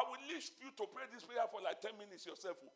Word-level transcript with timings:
I 0.00 0.08
will 0.08 0.20
leave 0.32 0.48
you 0.64 0.72
to 0.80 0.84
pray 0.96 1.04
this 1.12 1.24
prayer 1.24 1.44
for 1.52 1.60
like 1.60 1.80
10 1.84 1.92
minutes 2.00 2.24
yourself. 2.24 2.56
oh. 2.64 2.72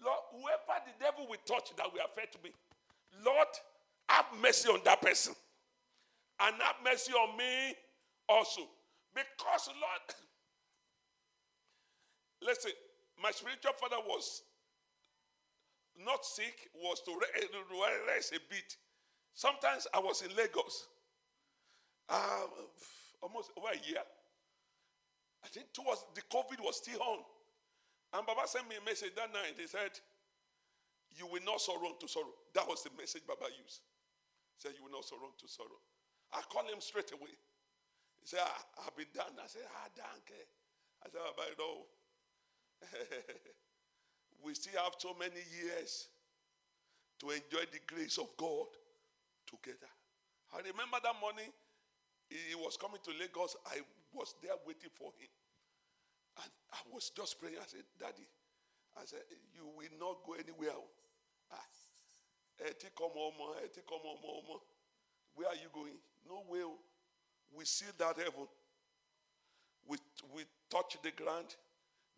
Lord, 0.00 0.20
whoever 0.32 0.80
the 0.88 0.96
devil 0.96 1.28
will 1.28 1.44
touch 1.44 1.76
that 1.76 1.92
will 1.92 2.00
affect 2.00 2.42
me, 2.42 2.50
Lord, 3.24 3.52
have 4.08 4.24
mercy 4.40 4.68
on 4.70 4.80
that 4.84 5.00
person. 5.02 5.34
And 6.40 6.56
have 6.60 6.76
mercy 6.82 7.12
on 7.12 7.36
me 7.36 7.76
also. 8.28 8.62
Because, 9.14 9.68
Lord, 9.68 10.08
listen, 12.48 12.72
my 13.22 13.30
spiritual 13.30 13.72
father 13.78 14.00
was 14.08 14.42
not 16.02 16.24
sick, 16.24 16.70
was 16.74 17.00
to 17.02 17.12
re- 17.12 18.08
rest 18.08 18.32
a 18.32 18.40
bit. 18.48 18.76
Sometimes 19.34 19.86
I 19.92 19.98
was 19.98 20.22
in 20.22 20.34
Lagos, 20.34 20.88
uh, 22.08 22.46
almost 23.22 23.52
over 23.56 23.68
a 23.68 23.88
year. 23.88 24.00
I 25.44 25.48
think 25.48 25.72
towards 25.76 26.04
the 26.16 26.24
COVID 26.32 26.64
was 26.64 26.80
still 26.80 27.00
on. 27.04 27.20
And 28.16 28.26
Baba 28.26 28.48
sent 28.48 28.68
me 28.68 28.80
a 28.80 28.84
message 28.84 29.12
that 29.14 29.28
night. 29.32 29.60
He 29.60 29.66
said, 29.66 29.92
You 31.18 31.26
will 31.28 31.44
not 31.44 31.60
sorrow 31.60 31.92
unto 31.92 32.08
sorrow. 32.08 32.32
That 32.54 32.66
was 32.66 32.82
the 32.82 32.90
message 32.96 33.28
Baba 33.28 33.52
used. 33.52 33.84
He 34.56 34.60
said, 34.64 34.72
You 34.78 34.88
will 34.88 34.96
not 34.96 35.04
sorrow 35.04 35.28
unto 35.28 35.46
sorrow. 35.46 35.78
I 36.32 36.40
called 36.48 36.72
him 36.72 36.80
straight 36.80 37.12
away. 37.12 37.36
He 38.22 38.26
said, 38.26 38.40
I, 38.40 38.88
have 38.88 38.96
been 38.96 39.12
done. 39.12 39.36
I 39.36 39.46
said, 39.46 39.68
Ah, 39.68 39.92
danke. 39.92 40.40
I 41.04 41.12
said, 41.12 41.20
Baba, 41.20 41.44
you 41.52 41.58
know, 41.60 41.76
we 44.44 44.54
still 44.54 44.80
have 44.80 44.96
so 44.96 45.12
many 45.18 45.44
years 45.52 46.08
to 47.20 47.30
enjoy 47.30 47.68
the 47.68 47.84
grace 47.84 48.16
of 48.16 48.32
God 48.40 48.72
together. 49.44 49.92
I 50.54 50.58
remember 50.58 51.02
that 51.02 51.18
morning 51.20 51.50
he 52.30 52.54
was 52.54 52.76
coming 52.76 53.02
to 53.04 53.10
Lagos. 53.18 53.56
I 53.66 53.82
was 54.14 54.34
there 54.42 54.56
waiting 54.66 54.90
for 54.94 55.10
him. 55.18 55.28
And 56.42 56.50
I 56.72 56.80
was 56.92 57.10
just 57.10 57.38
praying. 57.40 57.58
I 57.60 57.66
said, 57.66 57.86
Daddy, 57.98 58.26
I 58.96 59.04
said, 59.04 59.26
You 59.54 59.66
will 59.76 59.94
not 59.98 60.24
go 60.26 60.34
anywhere. 60.34 60.78
Ah, 61.52 61.66
eti 62.66 62.88
come 62.96 63.14
on, 63.14 63.58
eti 63.62 63.82
come 63.86 64.02
on. 64.02 64.60
Where 65.34 65.48
are 65.48 65.58
you 65.58 65.70
going? 65.72 65.98
No 66.28 66.42
way. 66.48 66.62
oh. 66.62 66.78
We 67.56 67.64
see 67.64 67.86
that 67.98 68.16
heaven. 68.16 68.46
We, 69.86 69.98
we 70.34 70.42
touch 70.70 70.96
the 71.02 71.10
ground, 71.12 71.54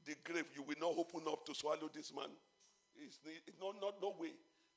the 0.06 0.14
grave. 0.24 0.46
You 0.54 0.62
will 0.62 0.80
not 0.80 0.96
open 0.96 1.28
up 1.28 1.44
to 1.46 1.54
swallow 1.54 1.90
this 1.92 2.12
man. 2.14 2.30
It's, 2.96 3.18
it's 3.24 3.58
no, 3.60 3.72
not, 3.80 4.00
no 4.00 4.14
way. 4.18 4.32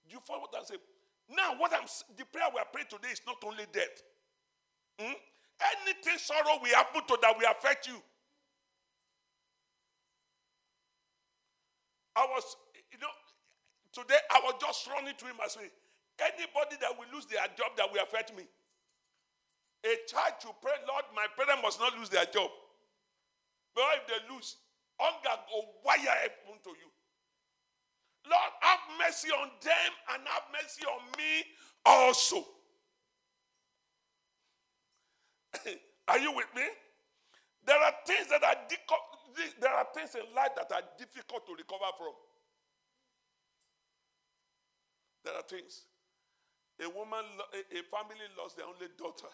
Do 0.08 0.16
you 0.16 0.20
follow 0.26 0.42
what 0.42 0.56
I'm 0.58 0.66
saying? 0.66 0.82
Now, 1.30 1.56
what 1.58 1.72
I'm 1.74 1.86
the 2.18 2.26
prayer 2.26 2.50
we 2.52 2.60
are 2.60 2.68
praying 2.72 2.88
today 2.90 3.14
is 3.14 3.22
not 3.26 3.38
only 3.46 3.66
death. 3.72 4.02
Hmm? 4.98 5.14
Anything 5.60 6.18
sorrow 6.18 6.60
will 6.62 6.76
happen 6.76 7.02
to 7.08 7.18
that 7.22 7.38
will 7.38 7.52
affect 7.52 7.88
you. 7.88 8.02
I 12.16 12.26
was, 12.36 12.56
you 12.92 13.00
know, 13.00 13.12
today 13.94 14.20
I 14.32 14.40
was 14.44 14.56
just 14.60 14.88
running 14.88 15.16
to 15.18 15.26
him 15.26 15.36
and 15.42 15.52
saying, 15.52 15.72
anybody 16.20 16.76
that 16.82 16.92
will 16.98 17.08
lose 17.14 17.26
their 17.26 17.44
job 17.56 17.76
that 17.78 17.92
will 17.92 18.02
affect 18.02 18.36
me. 18.36 18.44
A 19.86 19.96
child 20.08 20.36
should 20.42 20.60
pray, 20.62 20.76
Lord, 20.88 21.08
my 21.16 21.28
parents 21.36 21.64
must 21.64 21.80
not 21.80 21.98
lose 21.98 22.10
their 22.10 22.26
job. 22.26 22.52
But 23.76 24.04
if 24.04 24.08
they 24.08 24.20
lose, 24.34 24.58
hunger 25.00 25.40
go 25.48 25.80
wire 25.86 25.96
happen 26.00 26.60
to 26.64 26.72
you. 26.76 26.92
Lord, 28.28 28.52
have 28.60 28.80
mercy 29.00 29.30
on 29.32 29.50
them 29.64 29.92
and 30.14 30.28
have 30.28 30.44
mercy 30.52 30.84
on 30.84 31.02
me 31.18 31.48
also. 31.86 32.44
are 36.08 36.20
you 36.20 36.32
with 36.36 36.48
me? 36.56 36.64
There 37.66 37.78
are 37.78 37.94
things 38.06 38.28
that 38.30 38.44
are 38.44 38.56
dico- 38.68 39.10
there 39.60 39.72
are 39.72 39.88
things 39.94 40.16
in 40.16 40.34
life 40.36 40.52
that 40.56 40.72
are 40.72 40.84
difficult 40.98 41.46
to 41.46 41.54
recover 41.54 41.92
from. 41.98 42.14
There 45.24 45.34
are 45.34 45.44
things. 45.44 45.84
A 46.82 46.90
woman, 46.90 47.26
a 47.54 47.84
family 47.92 48.26
lost 48.38 48.58
their 48.58 48.66
only 48.66 48.88
daughter 48.98 49.28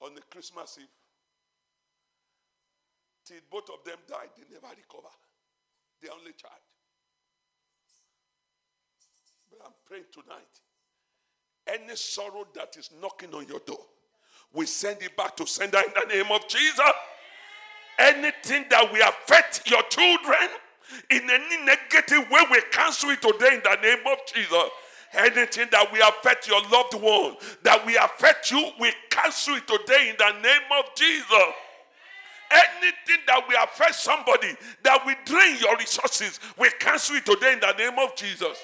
on 0.00 0.14
the 0.14 0.22
Christmas 0.30 0.78
Eve. 0.80 0.86
Till 3.24 3.42
both 3.50 3.68
of 3.70 3.84
them 3.84 3.98
died, 4.08 4.30
they 4.36 4.44
never 4.54 4.70
recover. 4.70 5.12
Their 6.00 6.12
only 6.12 6.32
child. 6.32 6.62
But 9.50 9.66
I'm 9.66 9.74
praying 9.84 10.06
tonight. 10.12 10.54
Any 11.66 11.96
sorrow 11.96 12.46
that 12.54 12.76
is 12.76 12.90
knocking 13.00 13.34
on 13.34 13.48
your 13.48 13.58
door, 13.66 13.84
we 14.52 14.66
send 14.66 15.02
it 15.02 15.16
back 15.16 15.36
to 15.36 15.46
sender 15.46 15.78
in 15.78 15.92
the 15.94 16.14
name 16.14 16.32
of 16.32 16.46
Jesus. 16.48 16.80
Anything 17.98 18.64
that 18.70 18.92
will 18.92 19.08
affect 19.08 19.68
your 19.68 19.82
children 19.84 20.48
in 21.10 21.22
any 21.28 21.64
negative 21.64 22.30
way, 22.30 22.40
we 22.50 22.60
cancel 22.70 23.10
it 23.10 23.22
today 23.22 23.54
in 23.54 23.62
the 23.62 23.78
name 23.82 24.06
of 24.06 24.18
Jesus. 24.32 24.70
Anything 25.14 25.68
that 25.70 25.90
will 25.92 26.08
affect 26.08 26.48
your 26.48 26.60
loved 26.68 26.94
one, 26.94 27.36
that 27.62 27.84
will 27.86 28.04
affect 28.04 28.50
you, 28.50 28.70
we 28.80 28.92
cancel 29.10 29.54
it 29.54 29.66
today 29.66 30.10
in 30.10 30.16
the 30.18 30.32
name 30.42 30.68
of 30.78 30.84
Jesus. 30.94 31.52
Anything 32.50 33.24
that 33.26 33.42
will 33.48 33.64
affect 33.64 33.94
somebody, 33.94 34.54
that 34.84 35.04
will 35.04 35.16
drain 35.24 35.56
your 35.60 35.76
resources, 35.76 36.38
we 36.58 36.70
cancel 36.78 37.16
it 37.16 37.26
today 37.26 37.54
in 37.54 37.60
the 37.60 37.72
name 37.72 37.98
of 37.98 38.14
Jesus. 38.14 38.58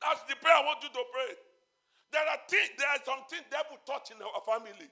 That's 0.00 0.22
the 0.28 0.36
prayer 0.36 0.54
I 0.54 0.64
want 0.64 0.82
you 0.82 0.88
to 0.90 1.04
pray. 1.12 1.34
There 2.12 2.22
are 2.22 2.40
things, 2.48 2.70
there 2.78 2.88
are 2.88 3.02
something 3.04 3.42
devil 3.50 3.78
touch 3.84 4.10
in 4.10 4.18
our 4.22 4.42
family, 4.46 4.88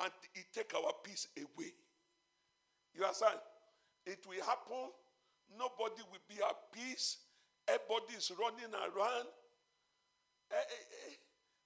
and 0.00 0.12
it 0.34 0.46
take 0.52 0.72
our 0.74 0.92
peace 1.02 1.26
away. 1.36 1.72
You 2.94 3.04
understand? 3.04 3.40
It 4.06 4.24
will 4.28 4.42
happen. 4.44 4.92
Nobody 5.56 6.02
will 6.10 6.24
be 6.28 6.38
at 6.42 6.56
peace. 6.72 7.18
Everybody 7.66 8.18
is 8.18 8.30
running 8.38 8.72
around. 8.74 9.28
Eh, 10.50 10.56
eh, 10.56 11.10
eh. 11.10 11.14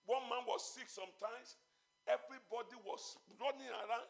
One 0.06 0.28
man 0.28 0.44
was 0.44 0.64
sick 0.76 0.88
sometimes. 0.88 1.56
Everybody 2.04 2.76
was 2.84 3.16
running 3.40 3.72
around. 3.72 4.08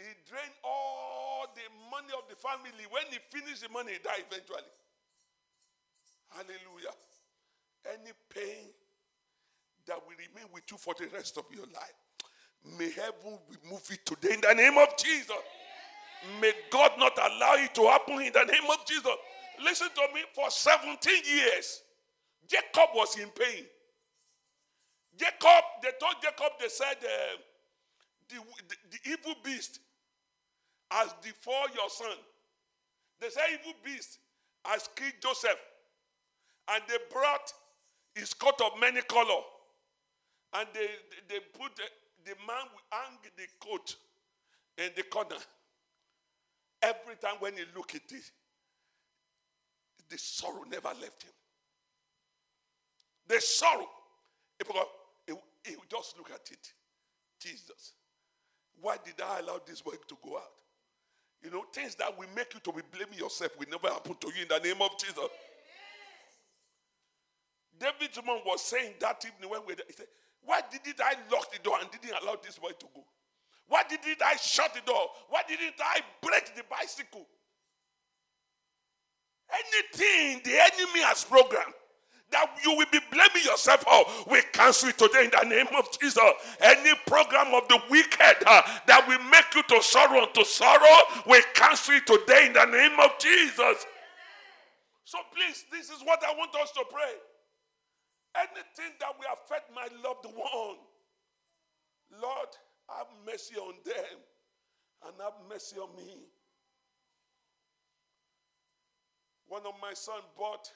He 0.00 0.08
drained 0.24 0.56
all 0.64 1.52
the 1.52 1.68
money 1.92 2.12
of 2.16 2.24
the 2.32 2.36
family. 2.36 2.88
When 2.88 3.04
he 3.12 3.20
finished 3.28 3.60
the 3.60 3.68
money, 3.68 3.92
he 3.92 4.00
died 4.00 4.24
eventually. 4.24 4.72
Hallelujah. 6.32 6.96
Any 7.84 8.16
pain 8.32 8.72
that 9.86 9.96
will 9.96 10.16
remain 10.16 10.48
with 10.52 10.64
you 10.70 10.76
for 10.76 10.94
the 10.98 11.06
rest 11.08 11.38
of 11.38 11.44
your 11.54 11.66
life, 11.66 11.98
may 12.78 12.90
heaven 12.90 13.38
remove 13.62 13.82
it 13.90 14.04
today 14.06 14.34
in 14.34 14.40
the 14.40 14.54
name 14.54 14.78
of 14.78 14.96
Jesus. 14.96 15.36
May 16.40 16.52
God 16.70 16.92
not 16.98 17.18
allow 17.18 17.54
it 17.56 17.74
to 17.74 17.82
happen 17.82 18.20
in 18.20 18.32
the 18.32 18.44
name 18.44 18.70
of 18.70 18.86
Jesus. 18.86 19.12
Listen 19.64 19.88
to 19.94 20.14
me, 20.14 20.20
for 20.34 20.50
17 20.50 21.12
years, 21.24 21.82
Jacob 22.48 22.90
was 22.94 23.18
in 23.18 23.28
pain. 23.30 23.64
Jacob, 25.16 25.64
they 25.82 25.90
told 26.00 26.14
Jacob, 26.22 26.52
they 26.60 26.68
said, 26.68 26.96
uh, 27.02 27.36
the, 28.28 28.36
the, 28.68 28.76
the 28.90 29.10
evil 29.10 29.34
beast 29.44 29.80
has 30.90 31.14
devoured 31.22 31.74
your 31.74 31.90
son. 31.90 32.16
They 33.20 33.28
said, 33.30 33.42
evil 33.52 33.74
beast 33.84 34.18
has 34.64 34.88
killed 34.94 35.12
Joseph. 35.22 35.58
And 36.72 36.82
they 36.88 36.96
brought 37.12 37.52
his 38.14 38.32
coat 38.34 38.60
of 38.64 38.78
many 38.80 39.02
color. 39.02 39.42
And 40.54 40.68
they, 40.74 40.88
they 41.28 41.40
put 41.58 41.74
the, 41.76 42.34
man 42.46 42.64
will 42.72 42.86
hang 42.90 43.18
the 43.36 43.46
coat 43.60 43.96
in 44.78 44.90
the 44.96 45.02
corner. 45.04 45.40
Every 46.82 47.16
time 47.16 47.36
when 47.40 47.54
he 47.54 47.64
look 47.74 47.94
at 47.94 48.10
it, 48.10 48.30
the 50.08 50.18
sorrow 50.18 50.64
never 50.70 50.88
left 50.88 51.22
him. 51.22 51.32
The 53.28 53.40
sorrow. 53.40 53.88
Because 54.58 54.86
he, 55.26 55.34
he 55.64 55.76
just 55.90 56.18
look 56.18 56.30
at 56.30 56.50
it. 56.50 56.72
Jesus, 57.40 57.94
why 58.80 58.96
did 59.04 59.14
I 59.20 59.40
allow 59.40 59.60
this 59.66 59.80
boy 59.80 59.94
to 60.06 60.16
go 60.22 60.36
out? 60.36 60.62
You 61.42 61.50
know, 61.50 61.64
things 61.72 61.96
that 61.96 62.16
will 62.16 62.28
make 62.36 62.54
you 62.54 62.60
to 62.60 62.72
be 62.72 62.82
blaming 62.92 63.18
yourself 63.18 63.58
will 63.58 63.66
never 63.68 63.88
happen 63.88 64.14
to 64.20 64.26
you 64.28 64.42
in 64.42 64.48
the 64.48 64.58
name 64.58 64.80
of 64.80 64.90
Jesus. 64.98 65.28
David's 67.80 68.18
mom 68.24 68.40
was 68.46 68.62
saying 68.62 68.94
that 69.00 69.24
evening 69.26 69.50
when 69.50 69.60
we 69.66 69.74
he 69.86 69.92
said, 69.92 70.06
Why 70.44 70.60
didn't 70.70 71.00
I 71.00 71.14
lock 71.30 71.52
the 71.52 71.58
door 71.62 71.78
and 71.80 71.90
didn't 71.90 72.16
allow 72.22 72.36
this 72.42 72.58
boy 72.58 72.70
to 72.70 72.86
go? 72.94 73.04
Why 73.68 73.82
didn't 73.88 74.22
I 74.22 74.36
shut 74.36 74.74
the 74.74 74.80
door? 74.80 75.08
Why 75.28 75.42
didn't 75.48 75.80
I 75.80 76.00
break 76.20 76.54
the 76.56 76.62
bicycle? 76.68 77.26
Anything 79.52 80.40
the 80.44 80.58
enemy 80.58 81.00
has 81.02 81.24
programmed 81.24 81.74
that 82.32 82.50
you 82.64 82.74
will 82.74 82.86
be 82.90 82.98
blaming 83.10 83.44
yourself 83.44 83.84
for, 83.84 84.32
we 84.32 84.40
cancel 84.52 84.88
it 84.88 84.98
today 84.98 85.24
in 85.24 85.30
the 85.30 85.54
name 85.54 85.68
of 85.76 85.86
Jesus. 86.00 86.18
Any 86.60 86.92
program 87.06 87.54
of 87.54 87.68
the 87.68 87.78
wicked 87.90 88.36
uh, 88.46 88.62
that 88.86 89.06
will 89.06 89.22
make 89.30 89.54
you 89.54 89.62
to 89.62 89.82
sorrow 89.82 90.24
and 90.24 90.34
to 90.34 90.44
sorrow, 90.44 90.98
we 91.28 91.42
cancel 91.54 91.94
it 91.94 92.06
today 92.06 92.46
in 92.46 92.54
the 92.54 92.64
name 92.64 92.98
of 93.00 93.18
Jesus. 93.18 93.86
So 95.04 95.18
please, 95.34 95.66
this 95.70 95.90
is 95.90 96.00
what 96.04 96.22
I 96.24 96.32
want 96.36 96.54
us 96.56 96.72
to 96.72 96.84
pray. 96.90 97.12
Anything 98.34 98.96
that 99.00 99.12
will 99.18 99.28
affect 99.32 99.70
my 99.74 99.86
loved 100.02 100.24
one, 100.24 100.80
Lord, 102.20 102.48
have 102.88 103.06
mercy 103.26 103.56
on 103.56 103.74
them 103.84 104.16
and 105.06 105.14
have 105.20 105.34
mercy 105.48 105.76
on 105.76 105.94
me. 105.96 106.28
One 109.48 109.62
of 109.66 109.74
my 109.82 109.92
son 109.92 110.20
bought 110.38 110.70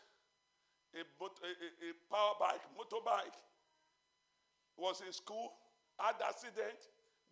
a, 0.94 1.00
a, 1.00 1.48
a 1.48 1.90
power 2.12 2.34
bike, 2.40 2.60
motorbike. 2.76 3.36
Was 4.76 5.00
in 5.06 5.12
school, 5.12 5.52
had 5.98 6.16
accident. 6.28 6.76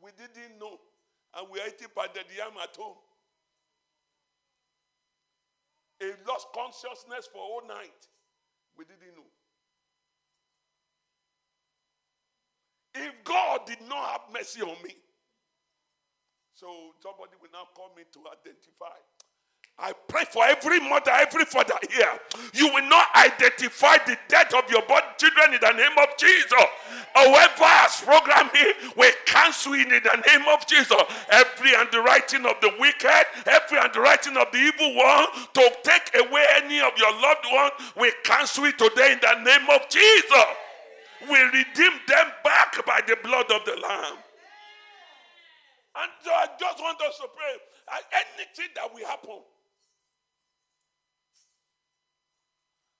We 0.01 0.11
didn't 0.17 0.59
know, 0.59 0.81
and 1.37 1.47
we 1.51 1.61
are 1.61 1.69
eating 1.69 1.89
the 1.95 2.35
yam 2.35 2.57
at 2.63 2.75
home. 2.75 2.97
He 6.01 6.11
lost 6.27 6.49
consciousness 6.55 7.29
for 7.31 7.41
all 7.41 7.63
night. 7.69 8.09
We 8.77 8.85
didn't 8.85 9.15
know. 9.15 9.24
If 12.95 13.25
God 13.25 13.67
did 13.67 13.81
not 13.89 14.13
have 14.13 14.21
mercy 14.33 14.63
on 14.63 14.77
me, 14.83 14.95
so 16.55 16.67
somebody 17.03 17.33
will 17.43 17.51
now 17.53 17.67
call 17.75 17.91
me 17.97 18.05
to 18.13 18.21
identify. 18.21 18.95
I 19.77 19.93
pray 20.07 20.23
for 20.31 20.45
every 20.47 20.79
mother, 20.79 21.11
every 21.11 21.45
father 21.45 21.75
here. 21.91 22.13
You 22.53 22.73
will 22.73 22.89
not 22.89 23.09
identify 23.17 23.97
the 24.07 24.17
death 24.29 24.55
of 24.55 24.71
your 24.71 24.83
body 24.83 25.07
children 25.19 25.55
in 25.55 25.61
the 25.61 25.73
name 25.73 25.99
of 25.99 26.17
Jesus. 26.17 26.53
Whoever 27.17 27.65
has 27.65 28.01
programmed 28.01 28.53
me, 28.55 28.73
we 28.97 29.11
cancel 29.27 29.75
it 29.75 29.91
in 29.91 30.01
the 30.03 30.23
name 30.29 30.47
of 30.55 30.65
Jesus. 30.69 30.95
Every 31.29 31.75
underwriting 31.75 32.47
of 32.47 32.55
the 32.61 32.73
wicked, 32.79 33.27
every 33.47 33.79
underwriting 33.79 34.37
of 34.37 34.47
the 34.53 34.59
evil 34.59 34.95
one 34.95 35.27
to 35.55 35.73
take 35.83 36.23
away 36.23 36.47
any 36.63 36.79
of 36.81 36.93
your 36.97 37.11
loved 37.21 37.47
one, 37.51 37.71
we 37.99 38.13
cancel 38.23 38.65
it 38.67 38.79
today 38.79 39.13
in 39.15 39.19
the 39.21 39.43
name 39.43 39.69
of 39.75 39.89
Jesus. 39.89 40.47
We 41.31 41.41
redeem 41.41 41.95
them 42.07 42.29
back 42.43 42.85
by 42.87 43.01
the 43.07 43.17
blood 43.23 43.51
of 43.51 43.65
the 43.65 43.77
Lamb. 43.81 44.19
And 45.97 46.11
so 46.23 46.31
I 46.31 46.47
just 46.59 46.81
want 46.81 47.01
us 47.03 47.19
to 47.19 47.29
pray. 47.35 47.55
Anything 48.13 48.73
that 48.75 48.93
will 48.93 49.07
happen, 49.07 49.41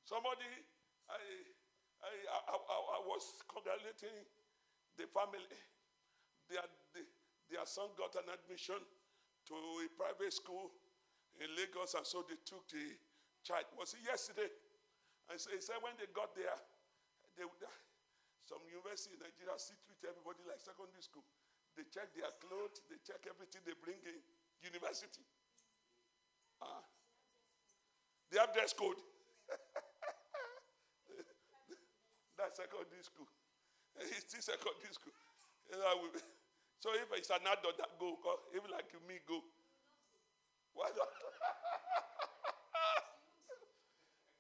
Somebody, 0.05 0.45
I, 1.09 1.17
I, 1.17 2.55
I, 2.55 2.57
I, 2.61 3.01
was 3.09 3.41
congratulating 3.49 4.13
the 5.01 5.09
family. 5.09 5.59
Their, 6.47 6.69
their 7.49 7.65
son 7.65 7.89
got 7.97 8.13
an 8.21 8.29
admission 8.29 8.79
to 8.79 9.55
a 9.57 9.89
private 9.97 10.31
school 10.31 10.77
in 11.41 11.49
Lagos, 11.57 11.97
and 11.97 12.05
so 12.05 12.21
they 12.29 12.37
took 12.45 12.69
the 12.69 13.01
child. 13.43 13.65
Was 13.81 13.97
it 13.97 14.05
yesterday? 14.05 14.53
And 15.33 15.41
so 15.41 15.57
he 15.57 15.59
said 15.65 15.81
when 15.81 15.97
they 15.97 16.07
got 16.13 16.37
there, 16.37 16.63
they, 17.41 17.49
some 18.45 18.61
university 18.69 19.17
in 19.17 19.25
Nigeria 19.25 19.57
still 19.57 19.81
treat 19.89 20.05
everybody 20.05 20.45
like 20.45 20.61
secondary 20.61 21.01
school. 21.01 21.25
They 21.77 21.85
check 21.91 22.15
their 22.15 22.31
clothes, 22.39 22.81
they 22.87 22.97
check 23.03 23.27
everything 23.27 23.63
they 23.65 23.75
bring 23.81 23.99
in. 24.05 24.21
University. 24.65 25.21
Ah. 26.63 26.81
They 28.33 28.39
have 28.41 28.55
dress 28.57 28.73
code. 28.73 28.97
That's 32.39 32.57
secondary 32.57 33.03
school. 33.05 33.29
It's 34.01 34.27
still 34.29 34.43
secondary 34.43 34.93
school. 34.95 35.13
So 36.85 36.93
if 36.93 37.09
it's 37.17 37.33
an 37.33 37.41
adult 37.49 37.81
that 37.81 37.97
go, 37.97 38.13
even 38.53 38.69
like 38.69 38.93
me 39.09 39.17
go. 39.25 39.41
Why 40.77 40.93
not? 40.93 41.09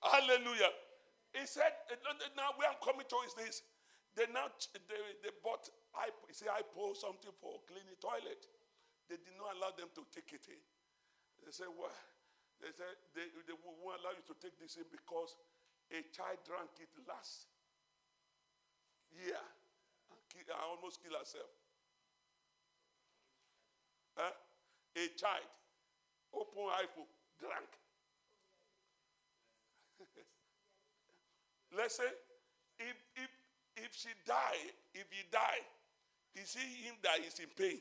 Hallelujah. 0.04 0.68
He 1.32 1.46
said, 1.46 1.72
now 2.36 2.52
where 2.60 2.68
I'm 2.68 2.76
coming 2.84 3.08
to 3.08 3.16
is 3.24 3.32
this. 3.32 3.62
They 4.14 4.30
now 4.30 4.46
they, 4.70 5.02
they 5.26 5.34
bought 5.42 5.66
I 5.94 6.10
see 6.30 6.46
I 6.46 6.62
pour 6.70 6.94
something 6.94 7.34
for 7.42 7.58
cleaning 7.66 7.98
toilet. 7.98 8.46
They 9.10 9.18
did 9.18 9.34
not 9.36 9.58
allow 9.58 9.74
them 9.74 9.90
to 9.98 10.02
take 10.14 10.30
it 10.32 10.46
in. 10.48 10.62
They 11.44 11.52
said, 11.52 11.68
well, 11.76 11.92
they 12.62 12.72
said 12.72 12.94
they, 13.12 13.28
they 13.44 13.56
won't 13.58 14.00
allow 14.00 14.14
you 14.16 14.24
to 14.30 14.36
take 14.40 14.56
this 14.56 14.80
in 14.80 14.88
because 14.88 15.36
a 15.92 16.00
child 16.14 16.40
drank 16.46 16.72
it 16.80 16.88
last 17.04 17.50
year. 19.12 19.38
I 20.44 20.64
almost 20.66 21.02
kill 21.02 21.16
herself. 21.16 21.50
Huh? 24.16 24.34
A 24.96 25.04
child, 25.18 25.50
open 26.32 26.70
iPhone, 26.70 27.10
drank. 27.38 27.70
Let's 31.76 31.96
say 31.96 32.10
if, 32.78 32.96
if, 33.16 33.30
if 33.76 33.90
she 33.94 34.10
die, 34.26 34.70
if 34.94 35.06
he 35.10 35.22
die, 35.30 35.62
you 36.34 36.42
see 36.44 36.86
him 36.86 36.94
that 37.02 37.22
is 37.22 37.38
in 37.38 37.50
pain 37.54 37.78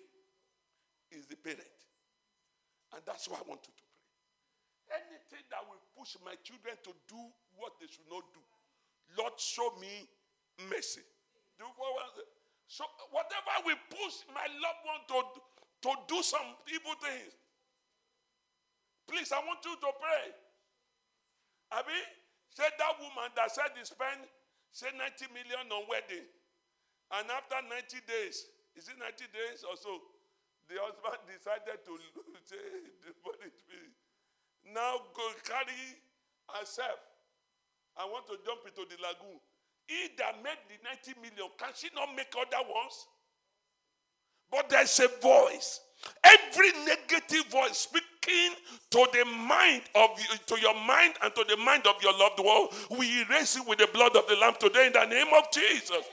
is 1.14 1.26
the 1.26 1.38
parent. 1.38 1.78
And 2.94 3.02
that's 3.06 3.30
why 3.30 3.38
I 3.42 3.46
want 3.50 3.66
you 3.66 3.74
to 3.74 3.86
pray. 3.86 5.02
Anything 5.10 5.46
that 5.50 5.66
will 5.66 5.82
push 5.98 6.14
my 6.22 6.38
children 6.46 6.78
to 6.86 6.92
do 7.10 7.22
what 7.58 7.74
they 7.82 7.90
should 7.90 8.06
not 8.10 8.26
do, 8.34 8.42
Lord, 9.18 9.34
show 9.38 9.74
me 9.82 10.06
mercy. 10.70 11.02
Do 11.58 11.66
so 12.68 12.86
whatever 13.14 13.54
will 13.70 13.82
push 13.90 14.26
my 14.34 14.46
loved 14.50 14.84
one 14.86 15.04
to, 15.14 15.18
to 15.86 15.92
do 16.10 16.22
some 16.26 16.58
evil 16.70 16.98
things, 16.98 17.38
please, 19.06 19.30
I 19.30 19.42
want 19.46 19.62
you 19.62 19.78
to 19.78 19.90
pray. 20.02 20.26
I 21.70 21.86
mean, 21.86 22.08
said 22.50 22.74
that 22.78 22.98
woman 22.98 23.30
that 23.38 23.54
said 23.54 23.74
he 23.78 23.86
spent 23.86 24.26
say 24.74 24.90
90 24.92 25.30
million 25.32 25.70
on 25.70 25.86
wedding, 25.86 26.26
and 27.14 27.30
after 27.30 27.62
90 27.62 28.04
days, 28.10 28.50
is 28.74 28.90
it 28.90 28.98
90 28.98 29.30
days 29.30 29.62
or 29.62 29.78
so? 29.78 30.02
The 30.66 30.82
husband 30.82 31.22
decided 31.30 31.86
to 31.86 31.94
say. 32.50 32.58
Now 34.74 34.98
go 35.14 35.26
carry 35.46 36.02
herself. 36.50 36.98
I 37.96 38.06
want 38.10 38.26
to 38.28 38.42
jump 38.42 38.66
into 38.66 38.90
the 38.90 38.98
lagoon. 38.98 39.38
He 39.86 40.10
that 40.18 40.42
made 40.42 40.58
the 40.66 40.82
90 40.82 41.22
million, 41.22 41.52
can 41.60 41.70
she 41.76 41.90
not 41.94 42.16
make 42.16 42.34
other 42.34 42.64
ones? 42.66 43.06
But 44.50 44.70
there's 44.70 45.00
a 45.00 45.10
voice. 45.22 45.82
Every 46.24 46.72
negative 46.86 47.46
voice 47.52 47.78
to 48.24 49.08
the 49.12 49.26
mind 49.26 49.82
of 49.96 50.10
to 50.46 50.60
your 50.62 50.76
mind 50.86 51.16
and 51.24 51.34
to 51.36 51.44
the 51.50 51.58
mind 51.58 51.88
of 51.88 52.02
your 52.02 52.18
loved 52.18 52.40
one, 52.40 52.68
we 52.98 53.22
erase 53.22 53.58
it 53.58 53.68
with 53.68 53.80
the 53.80 53.90
blood 53.94 54.16
of 54.16 54.28
the 54.28 54.36
Lamb 54.36 54.54
today 54.60 54.88
in 54.88 54.94
the 54.94 55.06
name 55.06 55.28
of 55.34 55.52
Jesus. 55.52 56.06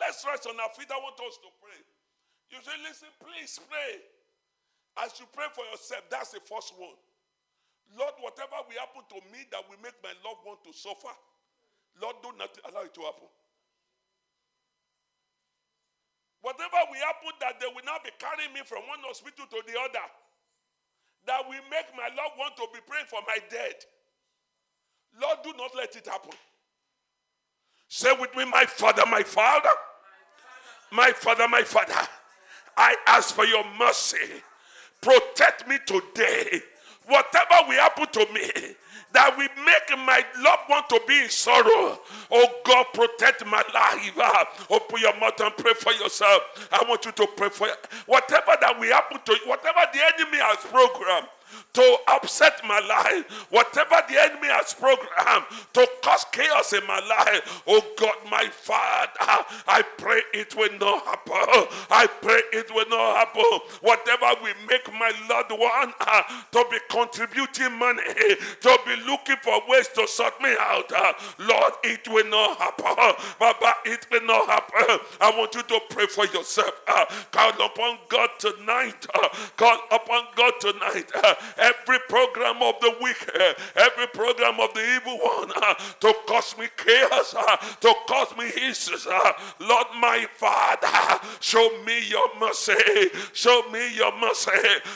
Let's 0.00 0.24
rest 0.26 0.46
on 0.46 0.58
our 0.60 0.70
feet. 0.76 0.90
I 0.92 0.98
want 1.00 1.16
us 1.20 1.38
to 1.40 1.50
pray. 1.62 1.80
You 2.50 2.58
say, 2.62 2.76
listen, 2.84 3.08
please 3.18 3.58
pray. 3.68 4.00
As 5.02 5.18
you 5.20 5.26
pray 5.32 5.46
for 5.52 5.64
yourself, 5.72 6.04
that's 6.10 6.32
the 6.32 6.40
first 6.44 6.72
one. 6.76 6.96
Lord, 7.94 8.14
whatever 8.20 8.60
will 8.66 8.80
happen 8.80 9.04
to 9.08 9.18
me 9.30 9.46
that 9.52 9.62
will 9.68 9.80
make 9.82 9.96
my 10.02 10.12
loved 10.24 10.42
one 10.44 10.58
to 10.66 10.72
suffer, 10.72 11.12
Lord, 12.00 12.16
do 12.22 12.32
not 12.36 12.52
allow 12.68 12.84
it 12.84 12.92
to 12.96 13.02
happen. 13.08 13.30
Whatever 16.42 16.78
will 16.90 17.02
happen 17.02 17.34
that 17.42 17.58
they 17.58 17.66
will 17.66 17.82
now 17.82 17.98
be 18.02 18.14
carrying 18.22 18.54
me 18.54 18.62
from 18.62 18.86
one 18.86 19.02
hospital 19.02 19.50
to 19.50 19.58
the 19.66 19.74
other, 19.74 20.06
that 21.26 21.48
will 21.48 21.62
make 21.70 21.86
my 21.96 22.08
loved 22.16 22.36
one 22.36 22.50
to 22.56 22.66
be 22.72 22.80
praying 22.86 23.06
for 23.06 23.20
my 23.26 23.38
dead. 23.50 23.74
Lord, 25.20 25.38
do 25.42 25.52
not 25.56 25.70
let 25.76 25.96
it 25.96 26.06
happen. 26.06 26.32
Say 27.88 28.12
with 28.18 28.34
me, 28.36 28.44
my 28.44 28.64
father, 28.64 29.04
my 29.10 29.22
father, 29.22 29.70
my 30.92 31.10
father, 31.12 31.48
my 31.48 31.62
father, 31.62 31.94
I 32.76 32.96
ask 33.06 33.34
for 33.34 33.44
your 33.44 33.64
mercy. 33.78 34.42
Protect 35.00 35.68
me 35.68 35.78
today. 35.86 36.60
Whatever 37.06 37.68
will 37.68 37.80
happen 37.80 38.06
to 38.12 38.32
me, 38.32 38.74
that 39.12 39.36
will 39.36 39.48
make 39.64 40.06
my 40.06 40.24
loved 40.42 40.62
one 40.66 40.82
to 40.88 41.00
be 41.06 41.22
in 41.22 41.30
sorrow. 41.30 41.98
Oh 42.30 42.48
God, 42.64 42.86
protect 42.92 43.46
my 43.46 43.62
life. 43.72 44.12
Ah, 44.18 44.48
open 44.70 45.00
your 45.00 45.18
mouth 45.20 45.40
and 45.40 45.56
pray 45.56 45.72
for 45.74 45.92
yourself. 45.92 46.42
I 46.72 46.84
want 46.88 47.04
you 47.04 47.12
to 47.12 47.26
pray 47.36 47.48
for 47.48 47.68
whatever 48.06 48.56
that 48.60 48.78
will 48.78 48.92
happen 48.92 49.20
to 49.24 49.32
you, 49.32 49.48
whatever 49.48 49.80
the 49.92 50.00
enemy 50.14 50.38
has 50.38 50.58
programmed 50.58 51.28
to 51.74 51.96
upset 52.08 52.60
my 52.66 52.80
life, 52.80 53.46
whatever 53.50 53.96
the 54.08 54.20
enemy 54.20 54.48
has 54.48 54.74
programmed 54.74 55.44
to 55.72 55.86
cause 56.02 56.24
chaos 56.32 56.72
in 56.72 56.86
my 56.86 57.00
life, 57.00 57.62
oh 57.66 57.82
God, 57.98 58.14
my 58.30 58.46
Father, 58.50 59.44
I 59.68 59.82
pray 59.98 60.20
it 60.32 60.54
will 60.56 60.72
not 60.78 61.04
happen. 61.04 61.66
I 61.90 62.06
pray 62.22 62.40
it 62.52 62.72
will 62.74 62.88
not 62.88 63.16
happen. 63.16 63.60
Whatever 63.82 64.26
will 64.42 64.54
make 64.68 64.90
my 64.92 65.12
loved 65.28 65.52
one 65.52 65.92
uh, 66.00 66.22
to 66.52 66.64
be 66.70 66.78
contributing 66.88 67.78
money, 67.78 68.02
to 68.60 68.78
be 68.86 68.96
looking 69.06 69.36
for 69.42 69.60
ways 69.68 69.88
to 69.88 70.06
sort 70.08 70.40
me 70.40 70.54
out, 70.58 70.90
uh, 70.92 71.12
Lord, 71.40 71.72
it 71.84 72.08
will 72.08 72.26
not 72.26 72.58
happen. 72.58 73.14
Baba, 73.38 73.74
it 73.84 74.06
will 74.10 74.24
not 74.24 74.46
happen. 74.46 74.98
I 75.20 75.30
want 75.36 75.54
you 75.54 75.62
to 75.62 75.80
pray 75.90 76.06
for 76.06 76.26
yourself. 76.26 76.72
Uh, 76.88 77.04
call 77.30 77.66
upon 77.66 77.98
God 78.08 78.30
tonight. 78.38 79.06
Call 79.56 79.78
upon 79.90 80.24
God 80.34 80.52
tonight. 80.60 81.10
Every 81.58 81.98
program 82.08 82.62
of 82.62 82.80
the 82.80 82.94
wicked, 83.00 83.30
eh, 83.40 83.54
every 83.76 84.06
program 84.08 84.60
of 84.60 84.72
the 84.74 84.80
evil 84.96 85.18
one 85.18 85.50
eh, 85.62 85.74
to 86.00 86.14
cause 86.26 86.56
me 86.58 86.66
chaos, 86.76 87.34
eh, 87.34 87.56
to 87.80 87.94
cause 88.08 88.36
me 88.36 88.46
issues. 88.68 89.06
Lord, 89.60 89.86
my 90.00 90.26
Father, 90.36 91.20
show 91.40 91.68
me 91.84 92.08
your 92.08 92.28
mercy. 92.38 92.74
Show 93.32 93.62
me 93.70 93.96
your 93.96 94.16
mercy. 94.18 94.50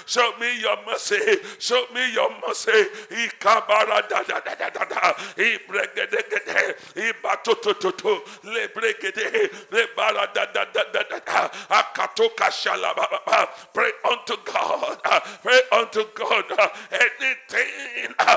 Show 0.06 0.32
me 0.38 0.60
your 0.60 0.76
mercy. 0.86 1.16
Show 1.58 1.84
me 1.94 2.12
your 2.12 2.30
mercy. 2.46 2.72
He 3.08 3.30
Ikabara 3.30 4.08
da 4.08 4.22
da 4.22 4.40
da 4.40 4.54
da 4.54 4.70
da 4.70 4.84
da. 4.84 5.14
Ibregedegede. 5.36 6.76
Ibatotototo. 6.94 8.22
Lebregede. 8.44 9.50
Lebara 9.70 10.32
da 10.34 10.46
da 10.46 10.64
da 10.64 10.84
da 10.92 11.02
da 11.02 11.18
da. 11.20 11.50
Akatoka 11.70 12.50
shalababa. 12.50 13.48
Pray 13.72 13.90
unto 14.10 14.36
God. 14.44 14.98
Pray 15.42 15.60
unto 15.72 16.04
God. 16.14 16.29
Uh, 16.30 16.68
anything. 16.92 18.14
Uh, 18.18 18.36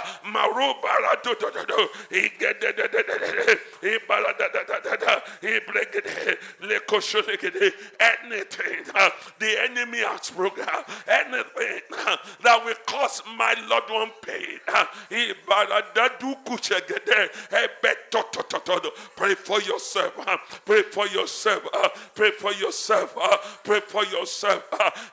Ibara 3.83 4.37
da 4.37 4.47
da 4.53 4.63
da 4.63 4.79
da 4.79 4.95
da. 4.95 5.19
Ibregede. 5.41 6.37
Lekosholegede. 6.61 7.71
Anything 7.99 8.85
uh, 8.95 9.09
the 9.39 9.61
enemy 9.63 9.99
has 9.99 10.31
programmed, 10.31 10.85
anything 11.07 11.81
that 12.43 12.65
will 12.65 12.75
cause 12.85 13.21
my 13.37 13.53
loved 13.69 13.89
one 13.91 14.11
pain. 14.25 14.59
He 15.09 15.33
pray 19.15 19.35
for 19.35 19.61
yourself. 19.61 20.13
Pray 20.65 20.81
for 20.83 21.05
yourself. 21.07 22.11
Pray 22.15 22.31
for 22.31 22.53
yourself. 22.53 23.61
Pray 23.63 23.79
for 23.81 24.05
yourself. 24.05 24.63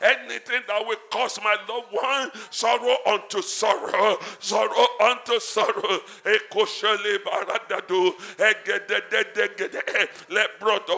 Anything 0.00 0.62
that 0.68 0.86
will 0.86 0.96
cause 1.10 1.38
my 1.42 1.56
loved 1.68 1.88
one 1.90 2.30
sorrow 2.70 2.96
unto 3.06 3.42
sorrow, 3.42 4.18
sorrow 4.38 4.86
unto 5.00 5.40
sorrow. 5.40 6.00
Let 10.28 10.60
brother. 10.60 10.94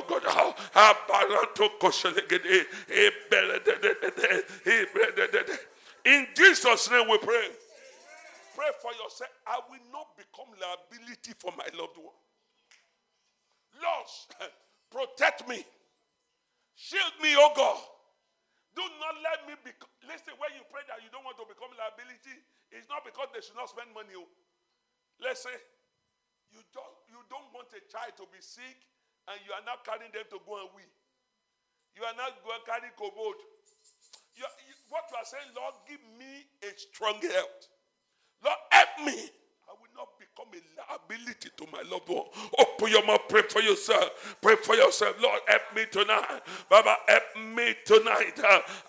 Abaranto 0.75 1.71
koshelegede. 1.79 2.67
In 6.05 6.27
Jesus' 6.35 6.91
name 6.91 7.09
we 7.09 7.19
pray. 7.19 7.49
Pray 8.55 8.71
for 8.81 8.93
yourself. 8.93 9.31
I 9.47 9.61
will 9.71 9.79
not 9.93 10.17
become 10.17 10.49
liability 10.61 11.33
for 11.39 11.53
my 11.57 11.67
loved 11.79 11.97
one. 11.97 12.15
Lord, 13.83 14.07
protect 14.91 15.49
me. 15.49 15.65
Shield 16.75 17.13
me, 17.23 17.35
oh 17.37 17.53
God. 17.57 17.79
Do 18.73 18.85
not 19.01 19.21
let 19.21 19.45
me 19.45 19.55
become. 19.61 19.91
Listen, 20.09 20.33
when 20.41 20.53
you 20.57 20.65
pray 20.73 20.81
that 20.89 21.05
you 21.05 21.13
don't 21.13 21.25
want 21.25 21.37
to 21.37 21.45
become 21.45 21.73
liability, 21.77 22.33
it's 22.73 22.89
not 22.89 23.05
because 23.05 23.29
they 23.37 23.45
should 23.45 23.57
not 23.57 23.69
spend 23.69 23.93
money. 23.93 24.17
Oh. 24.17 24.29
Let's 25.21 25.45
say 25.45 25.53
you 26.53 26.61
don't, 26.73 26.97
you 27.09 27.21
don't 27.29 27.49
want 27.53 27.69
a 27.77 27.83
child 27.89 28.17
to 28.17 28.25
be 28.33 28.41
sick 28.41 28.81
and 29.29 29.37
you 29.45 29.53
are 29.53 29.65
not 29.69 29.85
carrying 29.85 30.11
them 30.11 30.25
to 30.33 30.39
go 30.43 30.57
and 30.61 30.73
weep. 30.73 30.91
You 31.93 32.09
are 32.09 32.17
not 32.17 32.41
going 32.41 32.65
to 32.65 32.67
carry 32.67 32.89
cobalt. 32.97 33.37
You, 34.33 34.49
you, 34.65 34.75
what 34.89 35.05
you 35.13 35.17
are 35.21 35.29
saying, 35.29 35.53
Lord, 35.53 35.77
give 35.85 36.01
me 36.17 36.49
a 36.65 36.73
strong 36.73 37.21
health. 37.21 37.69
Lord, 38.41 38.61
help 38.73 38.93
me 39.05 39.29
not 39.97 40.09
become 40.19 40.47
a 40.53 40.93
liability 40.93 41.51
to 41.57 41.67
my 41.73 41.83
loved 41.91 42.09
one. 42.09 42.25
Open 42.59 42.89
your 42.89 43.05
mouth, 43.07 43.23
pray 43.29 43.43
for 43.43 43.61
yourself. 43.61 44.37
Pray 44.41 44.57
for 44.57 44.75
yourself. 44.75 45.17
Lord, 45.21 45.41
help 45.47 45.63
me 45.75 45.85
tonight. 45.91 46.41
Baba, 46.69 46.97
help 47.09 47.23
me 47.55 47.75
tonight. 47.85 48.41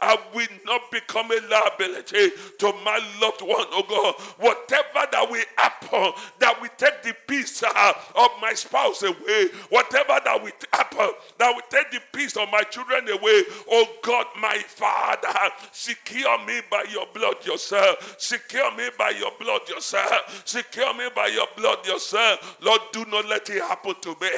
I 0.01 0.17
will 0.33 0.47
not 0.65 0.81
become 0.91 1.31
a 1.31 1.39
liability 1.49 2.31
to 2.59 2.73
my 2.85 2.99
loved 3.21 3.41
one, 3.41 3.65
oh 3.71 3.85
God. 3.87 4.15
Whatever 4.39 5.07
that 5.11 5.27
will 5.29 5.43
happen, 5.57 6.11
that 6.39 6.61
will 6.61 6.69
take 6.77 7.03
the 7.03 7.15
peace 7.27 7.63
uh, 7.63 7.93
of 8.15 8.29
my 8.41 8.53
spouse 8.53 9.03
away, 9.03 9.47
whatever 9.69 10.19
that 10.23 10.39
will 10.41 10.51
happen, 10.71 11.09
that 11.37 11.53
will 11.53 11.61
take 11.69 11.91
the 11.91 12.01
peace 12.13 12.37
of 12.37 12.49
my 12.51 12.61
children 12.63 13.07
away, 13.09 13.43
oh 13.69 13.85
God, 14.03 14.27
my 14.41 14.57
Father, 14.67 15.29
secure 15.71 16.43
me 16.45 16.61
by 16.69 16.85
your 16.91 17.05
blood 17.13 17.45
yourself. 17.45 18.15
Secure 18.17 18.75
me 18.75 18.89
by 18.97 19.09
your 19.11 19.31
blood 19.39 19.67
yourself. 19.67 20.43
Secure 20.45 20.92
me 20.97 21.09
by 21.15 21.27
your 21.27 21.47
blood 21.55 21.85
yourself. 21.85 22.57
Lord, 22.61 22.81
do 22.91 23.05
not 23.05 23.25
let 23.27 23.49
it 23.49 23.61
happen 23.61 23.95
to 24.01 24.09
me. 24.21 24.29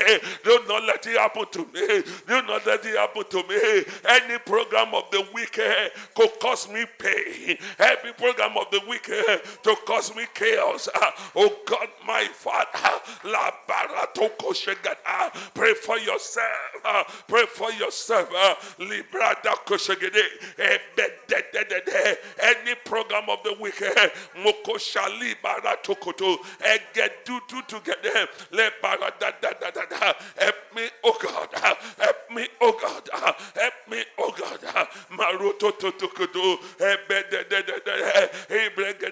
Do 0.44 0.60
not 0.68 0.84
let 0.86 1.06
it 1.06 1.18
happen 1.18 1.46
to 1.52 1.60
me. 1.74 2.04
Do 2.28 2.42
not 2.44 2.66
let 2.66 2.86
it 2.86 2.96
happen 2.98 3.24
to 3.30 3.44
me. 3.48 3.84
Any 4.08 4.40
program 4.40 4.94
of 4.94 5.10
the 5.12 5.26
wicked 5.34 5.92
could 6.16 6.32
cause 6.40 6.70
me 6.70 6.86
pain. 7.00 7.58
Every 7.80 8.14
program 8.14 8.58
of 8.58 8.70
the 8.72 8.82
wicked 8.88 9.42
to 9.64 9.76
cause 9.88 10.16
me 10.16 10.24
chaos. 10.34 10.88
Oh 11.36 11.54
God, 11.66 11.88
my 12.08 12.26
Father, 12.34 13.02
La 13.26 13.52
Baratoko. 13.68 14.54
Pray 15.54 15.74
for 15.74 15.98
yourself. 16.00 17.26
Pray 17.28 17.46
for 17.46 17.72
yourself. 17.74 18.30
Librada 18.80 19.54
Koshegede. 19.66 20.24
Eh, 20.58 20.78
Any 22.42 22.76
program 22.86 23.30
of 23.30 23.44
the 23.44 23.56
wicked. 23.60 23.94
Mokoshali 24.38 25.36
Baratokoto 25.44 26.38
get 26.94 27.26
do 27.26 27.40
to. 27.48 27.80
Let 28.52 28.74
da 29.20 29.32
da 29.42 29.52
da 29.60 29.72
da 29.72 29.86
da. 29.86 30.14
Help 30.38 30.56
me, 30.76 30.90
oh 31.04 31.18
God. 31.22 31.50
Help 32.00 32.18
me, 32.32 32.48
oh 32.62 32.78
God. 32.82 33.10
Help 33.56 33.74
me, 33.90 34.04
oh 34.18 34.32
God. 34.38 34.88
Maroto 35.12 35.78
to 35.80 35.92
to 35.92 36.08
de. 36.34 36.58
He 36.80 38.70
break 38.76 39.00
de. 39.00 39.08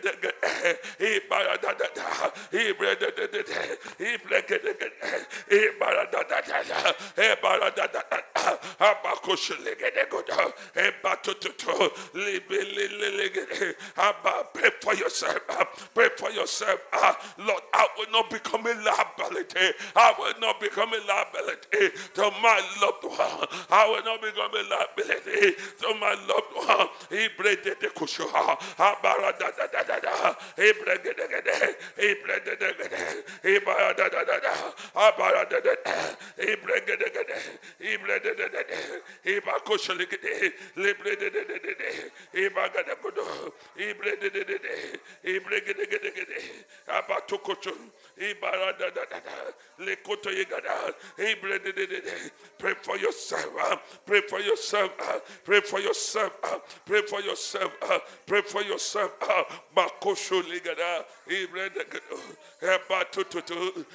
He 0.98 1.20
da 1.30 1.74
da 1.74 1.88
da. 1.96 2.26
He 2.52 2.72
break 2.74 4.48
de. 4.48 4.60
He. 4.60 5.30
He 5.50 5.70
da 5.80 6.24
da 6.24 6.42
da. 6.42 6.94
He 7.16 7.36
da 7.42 7.88
da 7.88 7.88
da. 7.98 8.58
Abakosh 8.80 9.52
legede 9.64 10.06
godo. 10.10 10.52
He 10.74 10.92
to 11.34 11.50
to. 11.50 11.92
Libe 12.14 12.50
li 12.50 12.88
li 12.88 13.10
li. 13.18 13.74
Abba, 13.98 14.48
pray 14.54 14.70
for 14.82 14.94
yourself. 14.96 15.90
Pray 15.94 16.10
for 16.18 16.32
yourself. 16.32 16.80
Lord, 17.38 17.64
I 17.74 17.88
will 17.98 18.12
not 18.12 18.30
become 18.30 18.66
a 18.66 18.74
liability. 18.74 19.76
I 19.96 20.14
will 20.18 20.34
not 20.40 20.60
become 20.60 20.90
a 20.94 21.02
liability 21.08 21.98
to 22.16 22.32
my 22.42 22.60
loved 22.82 23.04
one. 23.04 23.48
I 23.72 23.90
will 23.90 24.04
not 24.04 24.22
become 24.22 24.52
a 24.54 24.64
liability 24.70 25.56
to 25.82 25.88
my 26.00 26.14
loved 26.28 26.54
one. 26.68 26.88
He 27.10 27.28
bread 27.38 27.60
the 27.64 27.88
kusha. 27.96 28.26
Abara 28.80 29.34
da 29.40 29.50
da 29.58 29.68
da 29.72 29.84
da 29.84 30.00
da. 30.00 30.36
He 30.56 30.72
bread 30.84 31.04
the 31.04 31.14
gede. 31.14 31.76
He 31.98 32.16
bread 32.24 32.42
the 32.46 32.56
gede. 32.56 33.24
He 33.44 33.60
bara 33.60 33.94
da 33.96 34.10
da 34.10 34.24
da 34.24 34.40
da. 34.40 34.54
Abara 34.96 35.46
da 35.50 35.60
da. 35.60 36.16
He 36.38 36.56
bread 36.56 36.84
the 36.88 36.96
gede. 36.98 37.40
He 37.80 37.98
bread 37.98 38.24
the 38.24 38.34
gede. 38.36 39.02
He 39.24 39.40
ba 39.40 39.60
kusha 39.66 39.98
le 39.98 40.06
gede. 40.06 40.54
Le 40.76 40.94
bread 40.96 41.20
the 41.20 41.30
gede. 41.30 42.12
He 42.34 42.50
ba 42.50 42.70
gede. 42.70 42.94
He 43.78 43.94
bread 43.94 44.20
the 44.22 44.30
gede. 44.30 45.00
He 45.24 45.40
bread 45.40 45.64
the 45.66 45.86
gede. 45.86 46.64
Abato 47.14 47.38
kocho. 47.38 47.72
Pray 52.64 52.76
for 52.82 52.96
yourself. 52.98 53.50
Uh, 53.62 53.76
pray 54.06 54.22
for 54.30 54.40
yourself. 54.40 54.92
Uh, 54.98 55.20
pray 55.44 55.60
for 55.60 55.82
yourself. 55.82 56.32
Uh, 56.42 56.60
pray 56.86 57.02
for 57.02 57.20
yourself. 57.20 57.74
Pray 58.26 58.42
for 58.42 58.62
yourself. 58.62 59.12
Bakosho 59.76 60.42
ligada. 60.44 61.04
Eba 62.62 63.04
tututu. 63.12 63.86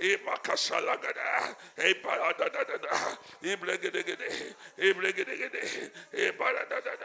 Eba 0.00 0.38
kasalagada. 0.42 1.54
Eba 1.76 2.16
da 2.38 2.48
da 2.48 2.64
da 2.64 2.76
da. 2.78 3.18
Ibregede. 3.44 4.54
Ibregede. 4.78 5.90
Eba 6.14 6.52
da 6.54 6.64
da 6.64 6.96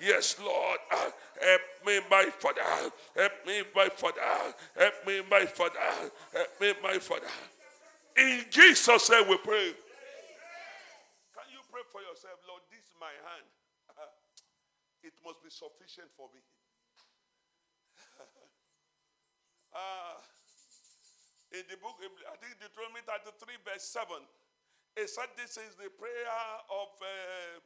Yes, 0.00 0.36
Lord. 0.38 0.78
Help 0.90 1.62
me, 1.86 2.00
my 2.10 2.24
Father. 2.38 2.62
Help 3.16 3.32
me, 3.46 3.62
my 3.74 3.88
Father. 3.88 4.20
Help 4.76 4.94
me, 5.06 5.22
my 5.30 5.46
Father. 5.46 5.80
Help 6.32 6.60
me, 6.60 6.72
my 6.82 6.98
Father. 6.98 7.26
In 8.16 8.44
Jesus' 8.50 9.10
name 9.10 9.28
we 9.28 9.36
pray. 9.38 9.72
Can 11.32 11.46
you 11.52 11.60
pray 11.72 11.82
for 11.92 12.00
yourself, 12.00 12.40
Lord? 12.48 12.62
This 12.70 12.80
is 12.80 12.94
my 13.00 13.12
hand. 13.12 13.46
It 15.02 15.12
must 15.24 15.38
be 15.44 15.50
sufficient 15.50 16.10
for 16.16 16.26
me. 16.34 16.40
uh, 19.76 20.18
in 21.54 21.62
the 21.70 21.76
book, 21.78 21.94
I 22.02 22.34
think 22.42 22.58
Deuteronomy 22.58 23.06
33, 23.06 23.54
verse 23.62 23.86
7, 23.86 24.18
it 24.96 25.12
said 25.12 25.28
this 25.36 25.60
is 25.60 25.76
the 25.76 25.92
prayer 25.92 26.40
of 26.72 26.88
uh, 27.04 27.60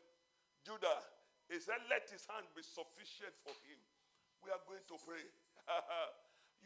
Judah. 0.66 0.98
He 1.46 1.62
said, 1.62 1.78
Let 1.86 2.10
his 2.10 2.26
hand 2.26 2.46
be 2.58 2.62
sufficient 2.62 3.30
for 3.46 3.54
him. 3.66 3.78
We 4.42 4.50
are 4.50 4.58
going 4.66 4.82
to 4.90 4.98
pray. 5.06 5.22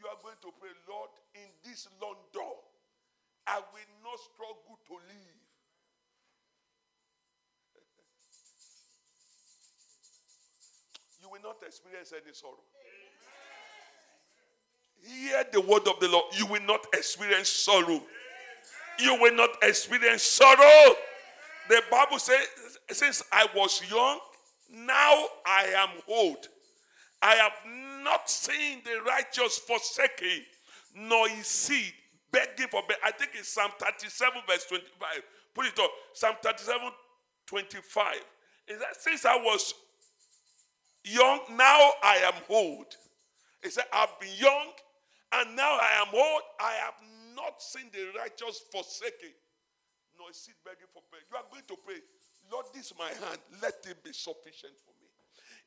you 0.01 0.09
are 0.09 0.17
going 0.25 0.41
to 0.41 0.49
pray, 0.57 0.73
Lord, 0.89 1.13
in 1.37 1.45
this 1.61 1.85
London, 2.01 2.57
I 3.45 3.61
will 3.61 3.91
not 4.01 4.17
struggle 4.17 4.81
to 4.89 4.95
live. 5.05 5.37
you 11.21 11.29
will 11.29 11.45
not 11.45 11.61
experience 11.61 12.09
any 12.09 12.33
sorrow. 12.33 12.65
Hear 15.05 15.45
the 15.53 15.61
word 15.61 15.87
of 15.87 15.99
the 15.99 16.09
Lord. 16.09 16.25
You 16.33 16.47
will 16.47 16.65
not 16.65 16.81
experience 16.93 17.49
sorrow. 17.49 18.01
You 18.99 19.19
will 19.19 19.35
not 19.35 19.49
experience 19.61 20.23
sorrow. 20.23 20.95
The 21.69 21.81
Bible 21.89 22.19
says, 22.19 22.47
since 22.91 23.23
I 23.31 23.47
was 23.55 23.81
young, 23.89 24.19
now 24.71 25.25
I 25.45 25.73
am 25.75 25.89
old. 26.07 26.47
I 27.21 27.35
have 27.35 27.53
not 28.03 28.29
seen 28.29 28.81
the 28.83 29.01
righteous 29.05 29.57
forsaken, 29.57 30.43
nor 30.95 31.27
his 31.27 31.47
seed 31.47 31.93
begging 32.31 32.67
for 32.69 32.83
bread. 32.85 32.99
I 33.03 33.11
think 33.11 33.31
it's 33.33 33.49
Psalm 33.49 33.71
37, 33.79 34.41
verse 34.47 34.65
25. 34.65 35.07
Put 35.53 35.65
it 35.65 35.79
up. 35.79 35.91
Psalm 36.13 36.35
37, 36.43 36.81
25. 37.47 38.15
Is 38.67 38.79
that 38.79 38.95
since 38.99 39.25
I 39.25 39.35
was 39.37 39.73
young, 41.03 41.39
now 41.51 41.91
I 42.03 42.17
am 42.25 42.33
old. 42.49 42.87
He 43.63 43.69
said, 43.69 43.85
I've 43.91 44.19
been 44.19 44.29
young, 44.37 44.67
and 45.33 45.55
now 45.55 45.77
I 45.81 46.05
am 46.05 46.13
old. 46.13 46.41
I 46.59 46.73
have 46.83 46.93
not 47.35 47.61
seen 47.61 47.91
the 47.91 48.11
righteous 48.17 48.61
forsaken, 48.71 49.33
nor 50.17 50.27
his 50.29 50.37
seed 50.37 50.55
begging 50.63 50.89
for 50.93 51.03
bread. 51.11 51.23
You 51.29 51.37
are 51.37 51.47
going 51.51 51.67
to 51.67 51.77
pray, 51.85 51.99
Lord, 52.51 52.65
this 52.73 52.91
is 52.91 52.93
my 52.97 53.09
hand. 53.09 53.39
Let 53.61 53.83
it 53.85 54.03
be 54.03 54.13
sufficient 54.13 54.73
for 54.81 54.93
me. 54.99 55.05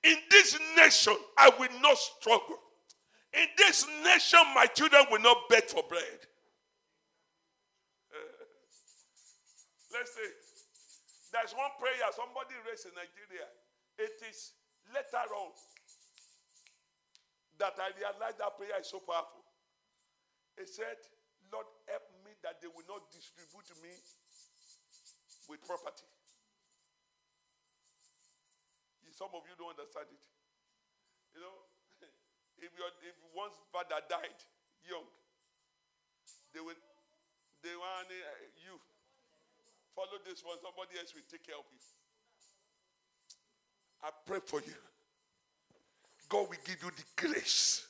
In 0.04 0.18
this 0.30 0.58
nation, 0.76 1.16
I 1.36 1.50
will 1.58 1.74
not 1.82 1.98
struggle. 1.98 2.58
In 3.34 3.46
this 3.56 3.86
nation, 4.04 4.40
my 4.54 4.66
children 4.66 5.04
will 5.10 5.20
not 5.20 5.48
beg 5.50 5.64
for 5.64 5.82
bread. 5.88 6.20
Eh. 8.14 8.44
let's 9.92 10.14
say 10.14 10.28
there's 11.32 11.52
one 11.52 11.70
prayer 11.76 12.08
somebody 12.14 12.56
raised 12.64 12.86
in 12.86 12.94
Nigeria. 12.96 13.46
It 13.98 14.16
is 14.24 14.52
later 14.94 15.28
on 15.34 15.52
that 17.58 17.74
I 17.76 17.90
realized 17.98 18.38
that 18.38 18.56
prayer 18.56 18.80
is 18.80 18.88
so 18.88 19.02
powerful. 19.02 19.42
He 20.56 20.64
said, 20.64 20.96
Lord, 21.52 21.66
help 21.88 22.04
me 22.24 22.32
that 22.44 22.60
they 22.60 22.68
will 22.68 22.84
not 22.86 23.08
distribute 23.10 23.68
me 23.80 23.92
with 25.48 25.60
property. 25.64 26.06
Some 29.18 29.34
of 29.34 29.42
you 29.50 29.58
don't 29.58 29.74
understand 29.74 30.06
it. 30.14 30.22
You 31.34 31.42
know, 31.42 31.56
if 32.62 32.70
your 32.78 32.86
if 33.02 33.18
one's 33.34 33.58
father 33.74 33.98
died 34.06 34.38
young, 34.86 35.02
they 36.54 36.62
will 36.62 36.78
they 37.66 37.74
want 37.74 38.06
uh, 38.06 38.46
you 38.62 38.78
follow 39.98 40.22
this 40.22 40.46
one. 40.46 40.54
Somebody 40.62 41.02
else 41.02 41.10
will 41.18 41.26
take 41.26 41.42
care 41.42 41.58
of 41.58 41.66
you. 41.66 41.82
I 44.06 44.14
pray 44.22 44.38
for 44.38 44.62
you. 44.62 44.78
God 46.30 46.46
will 46.46 46.62
give 46.62 46.78
you 46.78 46.94
the 46.94 47.06
grace. 47.18 47.87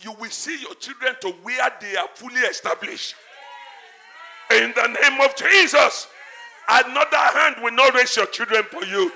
You 0.00 0.12
will 0.12 0.30
see 0.30 0.60
your 0.60 0.74
children 0.74 1.14
to 1.22 1.28
where 1.42 1.70
they 1.80 1.96
are 1.96 2.08
fully 2.14 2.40
established. 2.40 3.14
In 4.50 4.72
the 4.74 4.86
name 4.86 5.20
of 5.20 5.34
Jesus. 5.36 6.08
Another 6.68 7.16
hand 7.16 7.56
will 7.62 7.72
not 7.72 7.94
raise 7.94 8.16
your 8.16 8.26
children 8.26 8.62
for 8.70 8.84
you. 8.84 9.10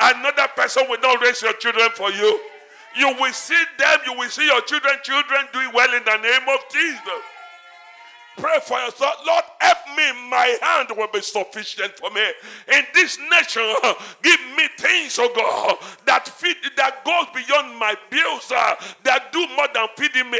Another 0.00 0.46
person 0.56 0.84
will 0.88 1.00
not 1.00 1.20
raise 1.22 1.42
your 1.42 1.52
children 1.54 1.88
for 1.94 2.10
you. 2.10 2.40
You 2.96 3.14
will 3.20 3.32
see 3.32 3.62
them, 3.78 3.98
you 4.06 4.14
will 4.14 4.30
see 4.30 4.46
your 4.46 4.62
children, 4.62 4.94
children 5.02 5.46
doing 5.52 5.70
well 5.74 5.92
in 5.94 6.02
the 6.04 6.16
name 6.16 6.48
of 6.48 6.60
Jesus. 6.72 7.22
Pray 8.36 8.58
for 8.62 8.78
yourself. 8.78 9.14
Lord, 9.26 9.44
help 9.60 9.78
me. 9.96 10.28
My 10.28 10.56
hand 10.60 10.88
will 10.96 11.08
be 11.12 11.22
sufficient 11.22 11.98
for 11.98 12.10
me. 12.10 12.22
In 12.72 12.84
this 12.92 13.18
nation, 13.30 13.62
give 14.22 14.40
me 14.56 14.68
things, 14.78 15.18
oh 15.18 15.30
God, 15.34 15.76
that 16.04 16.28
feed 16.28 16.56
that 16.76 17.02
goes 17.04 17.26
beyond 17.32 17.78
my 17.78 17.94
bills, 18.10 18.52
uh, 18.54 18.74
that 19.04 19.32
do 19.32 19.46
more 19.56 19.68
than 19.72 19.88
feeding 19.96 20.30
me. 20.30 20.38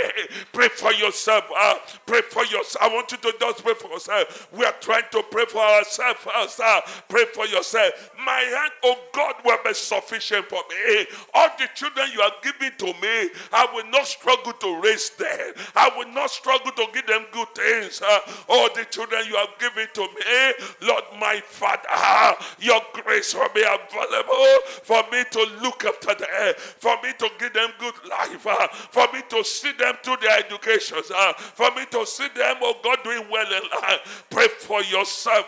Pray 0.52 0.68
for 0.68 0.92
yourself. 0.92 1.44
Uh, 1.56 1.76
pray 2.04 2.20
for 2.22 2.44
yourself. 2.44 2.76
I 2.82 2.94
want 2.94 3.10
you 3.12 3.18
to 3.18 3.34
just 3.40 3.64
pray 3.64 3.74
for 3.74 3.90
yourself. 3.90 4.48
We 4.52 4.64
are 4.66 4.74
trying 4.80 5.04
to 5.12 5.22
pray 5.30 5.46
for 5.46 5.62
ourselves. 5.62 6.60
Uh, 6.62 6.80
pray 7.08 7.24
for 7.32 7.46
yourself. 7.46 8.10
My 8.24 8.40
hand, 8.40 8.72
oh 8.84 8.98
God, 9.14 9.36
will 9.42 9.58
be 9.64 9.72
sufficient 9.72 10.46
for 10.46 10.60
me. 10.68 11.06
All 11.32 11.48
the 11.58 11.68
children 11.74 12.08
you 12.12 12.20
are 12.20 12.32
giving 12.42 12.72
to 12.78 12.86
me, 12.86 13.30
I 13.52 13.66
will 13.72 13.90
not 13.90 14.06
struggle 14.06 14.52
to 14.52 14.80
raise 14.82 15.10
them. 15.10 15.54
I 15.74 15.90
will 15.96 16.12
not 16.12 16.30
struggle 16.30 16.72
to 16.72 16.86
give 16.92 17.06
them 17.06 17.24
good 17.32 17.48
things 17.54 17.85
things. 17.88 18.02
All 18.48 18.68
the 18.74 18.84
children 18.84 19.22
you 19.26 19.36
have 19.36 19.58
given 19.58 19.86
to 19.94 20.00
me, 20.00 20.88
Lord, 20.88 21.04
my 21.18 21.40
Father, 21.44 22.36
your 22.60 22.80
grace 22.92 23.34
will 23.34 23.48
be 23.54 23.62
available 23.62 24.58
for 24.82 25.02
me 25.10 25.24
to 25.30 25.46
look 25.62 25.84
after 25.84 26.14
them, 26.14 26.54
for 26.56 26.96
me 27.02 27.10
to 27.18 27.30
give 27.38 27.52
them 27.52 27.70
good 27.78 27.94
life, 28.08 28.46
for 28.90 29.06
me 29.12 29.20
to 29.28 29.44
see 29.44 29.72
them 29.72 29.94
through 30.02 30.16
their 30.20 30.38
education, 30.38 30.98
uh, 31.14 31.32
for 31.34 31.70
me 31.72 31.84
to 31.90 32.06
see 32.06 32.28
them, 32.34 32.56
oh 32.62 32.74
God, 32.82 32.98
doing 33.04 33.24
well 33.30 33.46
in 33.46 33.62
life. 33.82 34.26
Pray 34.30 34.48
for 34.48 34.82
yourself. 34.82 35.46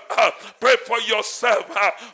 Pray 0.60 0.76
for 0.86 1.00
yourself. 1.00 1.66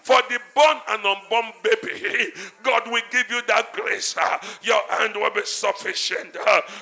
For 0.02 0.20
the 0.28 0.38
born 0.54 0.76
and 0.88 1.04
unborn 1.04 1.52
baby, 1.62 2.32
God 2.62 2.82
will 2.86 3.02
give 3.10 3.30
you 3.30 3.40
that 3.46 3.72
grace. 3.72 4.16
Your 4.62 4.80
hand 4.90 5.14
will 5.16 5.30
be 5.30 5.44
sufficient. 5.44 6.36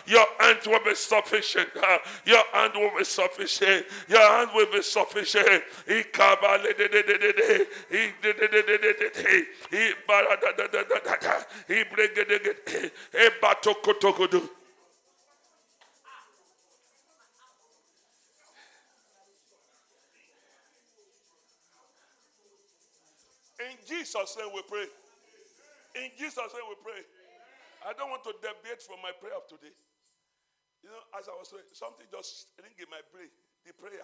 Your 0.06 0.26
hand 0.38 0.58
will 0.66 0.84
be 0.84 0.94
sufficient. 0.94 1.68
Your 2.24 2.42
hand 2.52 2.72
will 2.74 2.92
be 2.96 3.04
sufficient 3.04 3.31
sufficient. 3.32 3.86
Your 4.08 4.20
hand 4.20 4.50
will 4.54 4.66
be 4.72 4.82
sufficient. 4.82 5.64
In 5.88 6.04
Jesus' 23.86 24.36
name 24.36 24.50
we 24.54 24.62
pray. 24.68 24.86
In 25.94 26.10
Jesus' 26.18 26.36
name 26.36 26.66
we 26.68 26.74
pray. 26.82 27.02
I 27.86 27.92
don't 27.94 28.10
want 28.10 28.24
to 28.24 28.32
deviate 28.40 28.82
from 28.82 28.96
my 29.02 29.10
prayer 29.20 29.34
of 29.36 29.46
today. 29.48 29.72
You 30.82 30.90
know, 30.90 31.02
as 31.14 31.30
I 31.30 31.34
was 31.38 31.46
saying, 31.54 31.70
something 31.72 32.06
just 32.10 32.50
ring 32.58 32.74
in 32.74 32.90
my 32.90 32.98
brain, 33.14 33.30
the 33.62 33.70
prayer. 33.72 34.02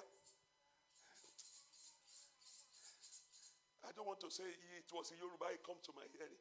I 3.82 3.90
don't 3.98 4.06
want 4.06 4.22
to 4.22 4.30
say 4.30 4.46
it 4.46 4.86
was 4.94 5.10
in 5.10 5.18
Yoruba, 5.18 5.50
it 5.50 5.66
come 5.66 5.82
to 5.82 5.92
my 5.98 6.06
hearing. 6.14 6.38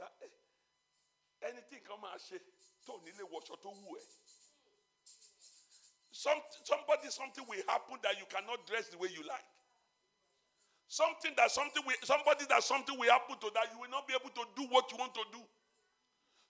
That 0.00 0.16
eh, 0.24 1.52
anything 1.52 1.84
come 1.84 2.00
and 2.00 2.16
say, 2.16 2.40
Tony, 2.88 3.12
watch 3.28 3.52
or 3.52 3.60
to 3.60 3.68
woo. 3.68 4.00
Some, 6.14 6.40
somebody, 6.64 7.10
something 7.12 7.44
will 7.44 7.60
happen 7.68 8.00
that 8.00 8.16
you 8.16 8.24
cannot 8.30 8.64
dress 8.64 8.88
the 8.88 8.96
way 8.96 9.12
you 9.12 9.20
like. 9.28 9.44
Something 10.88 11.34
that 11.36 11.50
something 11.50 11.82
will, 11.84 11.98
somebody 12.06 12.46
that 12.48 12.62
something 12.62 12.96
will 12.96 13.10
happen 13.10 13.36
to 13.36 13.50
that 13.52 13.68
you 13.74 13.82
will 13.82 13.90
not 13.90 14.06
be 14.08 14.14
able 14.14 14.30
to 14.32 14.44
do 14.54 14.64
what 14.72 14.88
you 14.88 14.96
want 14.96 15.12
to 15.12 15.24
do. 15.34 15.42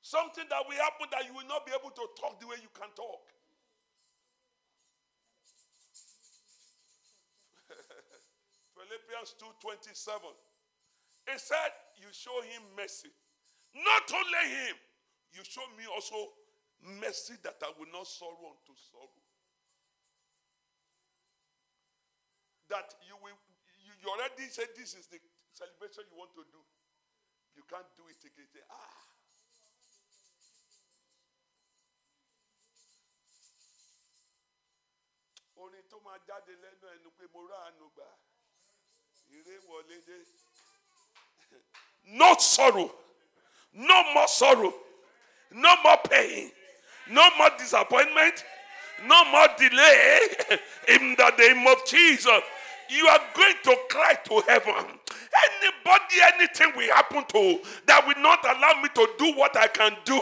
Something 0.04 0.44
that 0.52 0.60
will 0.68 0.76
happen 0.76 1.08
that 1.16 1.24
you 1.24 1.32
will 1.32 1.48
not 1.48 1.64
be 1.64 1.72
able 1.72 1.88
to 1.88 2.04
talk 2.20 2.36
the 2.36 2.44
way 2.44 2.60
you 2.60 2.68
can 2.76 2.92
talk. 2.92 3.24
Philippians 8.76 9.32
2:27. 9.40 10.28
It 11.24 11.40
said, 11.40 11.72
You 11.96 12.12
show 12.12 12.36
him 12.44 12.60
mercy. 12.76 13.08
Not 13.72 14.04
only 14.12 14.44
him, 14.52 14.76
you 15.32 15.40
show 15.40 15.64
me 15.72 15.88
also 15.88 16.36
mercy 17.00 17.40
that 17.40 17.56
I 17.64 17.72
will 17.80 17.88
not 17.88 18.04
sorrow 18.04 18.52
unto 18.52 18.76
sorrow. 18.76 19.08
That 22.68 22.92
you 23.08 23.16
will 23.24 23.40
you, 23.88 23.96
you 24.04 24.12
already 24.12 24.52
said 24.52 24.68
this 24.76 24.92
is 24.92 25.08
the 25.08 25.16
celebration 25.56 26.04
you 26.12 26.20
want 26.20 26.36
to 26.36 26.44
do. 26.52 26.60
You 27.56 27.64
can't 27.72 27.88
do 27.96 28.04
it 28.12 28.20
again. 28.20 28.52
Ah, 28.68 29.13
orin 35.84 35.90
tó 35.90 35.98
máa 36.04 36.18
jáde 36.28 36.52
lẹ́nu 36.62 36.88
ẹnu 36.94 37.10
pé 37.18 37.24
mo 37.32 37.40
gbà 37.94 38.08
wọlé 39.68 39.96
dé. 40.06 40.16
no 42.04 42.34
sorrow 42.38 42.90
no 43.72 44.02
more 44.14 44.28
sorrow 44.28 44.72
no 45.50 45.76
more 45.82 45.96
pain 46.10 46.50
no 47.06 47.30
more 47.36 47.50
disappointment 47.58 48.44
no 49.06 49.24
more 49.24 49.48
delay 49.58 50.20
in 50.88 51.16
the 51.16 51.30
name 51.38 51.66
of 51.66 51.84
Jesus. 51.86 52.42
You 52.88 53.06
are 53.08 53.20
going 53.34 53.56
to 53.64 53.76
cry 53.90 54.14
to 54.24 54.40
heaven. 54.46 54.98
Anybody, 55.44 56.16
anything 56.34 56.72
will 56.76 56.94
happen 56.94 57.24
to 57.28 57.60
that 57.86 58.06
will 58.06 58.22
not 58.22 58.44
allow 58.44 58.80
me 58.82 58.88
to 58.94 59.08
do 59.18 59.32
what 59.36 59.56
I 59.56 59.66
can 59.68 59.92
do, 60.04 60.18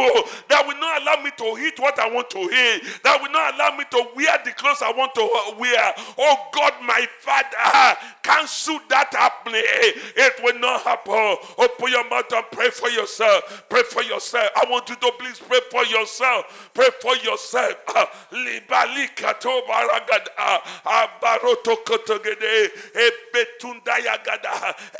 that 0.48 0.66
will 0.66 0.78
not 0.78 1.02
allow 1.02 1.22
me 1.22 1.30
to 1.38 1.66
eat 1.66 1.78
what 1.78 1.98
I 1.98 2.08
want 2.10 2.30
to 2.30 2.38
eat, 2.38 2.82
that 3.04 3.20
will 3.20 3.30
not 3.30 3.54
allow 3.54 3.76
me 3.76 3.84
to 3.90 4.08
wear 4.14 4.38
the 4.44 4.52
clothes 4.52 4.82
I 4.82 4.92
want 4.92 5.14
to 5.14 5.56
wear. 5.58 5.94
Oh 6.18 6.36
God, 6.52 6.72
my 6.82 7.06
Father, 7.20 7.98
cancel 8.22 8.80
that 8.88 9.12
happening. 9.12 9.62
It 9.64 10.34
will 10.42 10.58
not 10.58 10.82
happen. 10.82 11.36
Open 11.58 11.88
your 11.88 12.08
mouth 12.08 12.32
and 12.32 12.44
pray 12.52 12.70
for 12.70 12.88
yourself. 12.90 13.64
Pray 13.68 13.82
for 13.82 14.02
yourself. 14.02 14.48
I 14.56 14.64
want 14.70 14.88
you 14.88 14.96
to 14.96 15.12
please 15.18 15.38
pray 15.38 15.60
for 15.70 15.84
yourself. 15.86 16.70
Pray 16.74 16.88
for 17.00 17.16
yourself. 17.16 17.74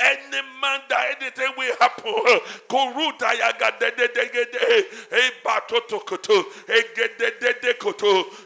Any 0.13 0.43
man 0.61 0.81
that 0.89 1.17
anything 1.21 1.53
will 1.57 1.77
happen. 1.81 2.13
Kuruta 2.69 3.33
yagada 3.33 3.91
de 3.97 4.09
de 4.09 4.25
de 4.29 4.45
de. 4.45 4.85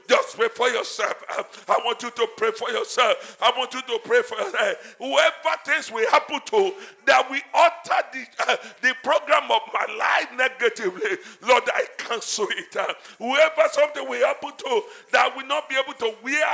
Just 0.08 0.36
pray 0.36 0.48
for 0.48 0.68
yourself. 0.68 1.64
I 1.68 1.80
want 1.84 2.02
you 2.02 2.10
to 2.10 2.28
pray 2.36 2.50
for 2.52 2.70
yourself. 2.70 3.36
I 3.40 3.52
want 3.56 3.74
you 3.74 3.82
to 3.82 4.00
pray 4.04 4.22
for 4.22 4.38
yourself. 4.38 4.96
Whoever 4.98 5.56
things 5.64 5.90
will 5.90 6.08
happen 6.10 6.40
to 6.46 6.72
that 7.06 7.30
we 7.30 7.42
alter 7.54 8.02
the, 8.12 8.26
uh, 8.48 8.56
the 8.82 8.94
program 9.02 9.50
of 9.50 9.62
my 9.72 9.86
life 9.98 10.28
negatively, 10.36 11.18
Lord, 11.46 11.62
I 11.72 11.86
cancel 12.06 12.46
it. 12.50 12.76
Uh, 12.76 12.92
whoever 13.18 13.68
something 13.72 14.08
will 14.08 14.24
happen 14.24 14.50
to 14.56 14.82
that 15.12 15.36
will 15.36 15.46
not 15.46 15.68
be 15.68 15.76
able 15.76 15.94
to 15.94 16.14
wear 16.22 16.46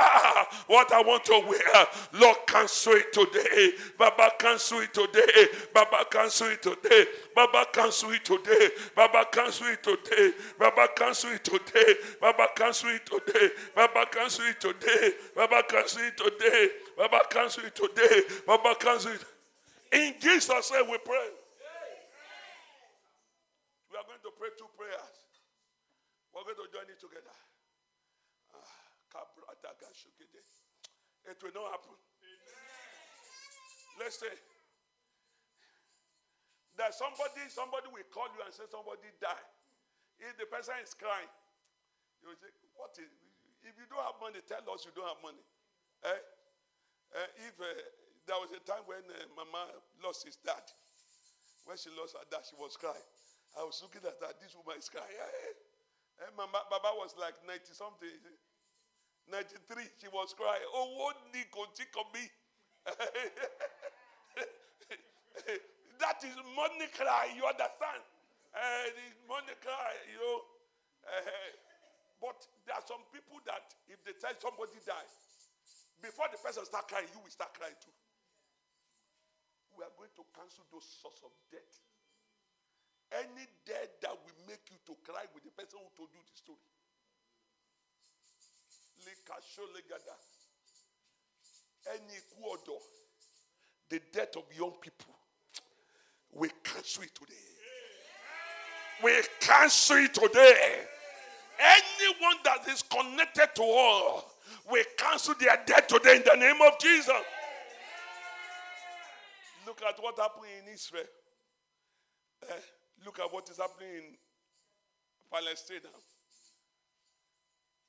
what 0.67 0.91
I 0.91 1.01
want 1.01 1.25
to 1.25 1.43
wear, 1.47 1.87
Lord, 2.13 2.37
cancel 2.47 2.93
it 2.93 3.13
today. 3.13 3.71
Baba, 3.97 4.31
cancel 4.39 4.79
it 4.79 4.93
today. 4.93 5.47
Baba, 5.73 6.05
cancel 6.09 6.47
it 6.47 6.61
today. 6.61 7.05
Baba, 7.35 7.65
cancel 7.71 8.11
it 8.11 8.23
today. 8.23 8.69
Baba, 8.95 9.25
cancel 9.31 9.67
it 9.69 9.83
today. 9.83 10.31
Baba, 10.59 10.87
cancel 10.95 11.29
it 11.31 11.43
today. 11.43 11.93
Baba, 12.19 12.47
cancel 12.55 12.89
it 12.89 13.05
today. 13.05 13.49
Baba, 13.75 14.05
cancel 14.15 14.45
it 14.47 14.59
today. 14.59 15.11
Baba, 15.35 15.63
cancel 15.69 16.03
it 16.05 16.17
today. 16.17 16.69
Baba, 16.97 17.19
cancel 17.29 17.65
it 17.65 17.75
today. 17.75 18.21
Baba, 18.47 18.75
cancel 18.79 19.11
it. 19.11 19.25
In 19.91 20.15
Jesus' 20.19 20.71
name 20.71 20.89
we 20.89 20.97
pray. 21.05 21.29
We 23.91 23.97
are 23.99 24.05
going 24.09 24.17
to 24.23 24.31
pray 24.39 24.49
two 24.57 24.65
prayers. 24.75 25.12
We're 26.43 26.59
going 26.59 26.67
to 26.67 26.75
join 26.75 26.91
it 26.91 26.99
together. 26.99 27.31
Ah, 28.51 29.23
it 31.23 31.39
will 31.39 31.55
not 31.55 31.71
happen. 31.71 31.95
Let's 33.95 34.19
say 34.19 34.35
that 36.75 36.91
somebody, 36.91 37.47
somebody 37.47 37.87
will 37.87 38.03
call 38.11 38.27
you 38.35 38.43
and 38.43 38.51
say 38.51 38.67
somebody 38.67 39.07
died. 39.23 39.47
If 40.19 40.35
the 40.35 40.51
person 40.51 40.75
is 40.83 40.91
crying, 40.91 41.31
you 42.19 42.27
will 42.27 42.39
say, 42.43 42.51
What 42.75 42.91
is 42.99 43.07
if 43.63 43.79
you 43.79 43.87
don't 43.87 44.03
have 44.03 44.19
money, 44.19 44.43
tell 44.43 44.59
us 44.67 44.83
you 44.83 44.91
don't 44.91 45.07
have 45.07 45.23
money. 45.23 45.39
Eh? 46.03 46.11
Eh, 46.11 47.47
if 47.47 47.55
uh, 47.55 47.71
there 48.27 48.35
was 48.35 48.51
a 48.51 48.59
time 48.67 48.83
when 48.83 48.99
uh, 49.07 49.23
Mama 49.39 49.71
lost 50.03 50.27
his 50.27 50.35
dad, 50.43 50.67
when 51.63 51.79
she 51.79 51.87
lost 51.95 52.19
her 52.19 52.27
dad, 52.27 52.43
she 52.43 52.59
was 52.59 52.75
crying. 52.75 53.07
I 53.55 53.63
was 53.63 53.79
looking 53.79 54.03
at 54.03 54.19
her, 54.19 54.35
this 54.43 54.51
woman 54.51 54.83
is 54.83 54.91
crying. 54.91 55.07
Eh, 55.07 55.55
eh, 56.21 56.29
Mama, 56.37 56.61
Baba 56.69 56.91
was 56.99 57.15
like 57.17 57.33
90 57.47 57.73
something. 57.73 58.09
93, 59.31 59.87
she 59.97 60.07
was 60.11 60.35
crying. 60.35 60.67
Oh, 60.75 60.99
what 60.99 61.15
need 61.31 61.47
me? 62.11 62.27
that 66.03 66.19
is 66.27 66.35
money 66.51 66.91
cry, 66.91 67.31
you 67.31 67.47
understand? 67.47 68.03
Uh, 68.51 68.91
money 69.25 69.55
cry, 69.63 69.95
you 70.11 70.19
know. 70.19 70.43
Uh, 71.07 71.55
but 72.19 72.39
there 72.67 72.75
are 72.75 72.83
some 72.83 73.03
people 73.15 73.39
that 73.47 73.71
if 73.87 74.03
they 74.03 74.15
tell 74.19 74.35
somebody 74.39 74.79
die, 74.83 75.07
before 76.03 76.27
the 76.31 76.39
person 76.39 76.67
start 76.67 76.91
crying, 76.91 77.07
you 77.15 77.19
will 77.23 77.31
start 77.31 77.55
crying 77.55 77.75
too. 77.79 77.95
We 79.79 79.87
are 79.87 79.95
going 79.95 80.11
to 80.19 80.23
cancel 80.35 80.67
those 80.67 80.85
sorts 80.99 81.23
of 81.23 81.31
death. 81.47 81.73
Any 83.13 83.45
death 83.65 84.01
that 84.01 84.11
will 84.11 84.39
make 84.47 84.65
you 84.71 84.77
to 84.87 84.93
cry 85.05 85.23
with 85.33 85.43
the 85.43 85.51
person 85.51 85.77
who 85.77 85.89
told 85.95 86.09
you 86.13 86.21
the 86.25 86.37
story. 86.37 86.57
Any 91.93 92.17
kuodo, 92.33 92.79
the 93.89 94.01
death 94.11 94.35
of 94.37 94.43
young 94.57 94.73
people, 94.81 95.13
we 96.31 96.49
cancel 96.63 97.03
it 97.03 97.13
today. 97.13 97.33
We 99.03 99.21
cancel 99.39 99.97
it 99.97 100.13
today. 100.13 100.79
Anyone 101.59 102.37
that 102.45 102.67
is 102.67 102.81
connected 102.81 103.49
to 103.55 103.61
all, 103.61 104.25
we 104.71 104.83
cancel 104.97 105.35
their 105.35 105.61
death 105.65 105.87
today 105.87 106.15
in 106.15 106.23
the 106.23 106.35
name 106.35 106.61
of 106.65 106.79
Jesus. 106.79 107.13
Look 109.67 109.81
at 109.87 110.01
what 110.01 110.17
happened 110.17 110.45
in 110.65 110.73
Israel. 110.73 111.03
Uh, 112.49 112.53
look 113.05 113.19
at 113.19 113.31
what 113.31 113.49
is 113.49 113.57
happening 113.57 113.95
in 113.97 114.15
Palestine. 115.31 115.85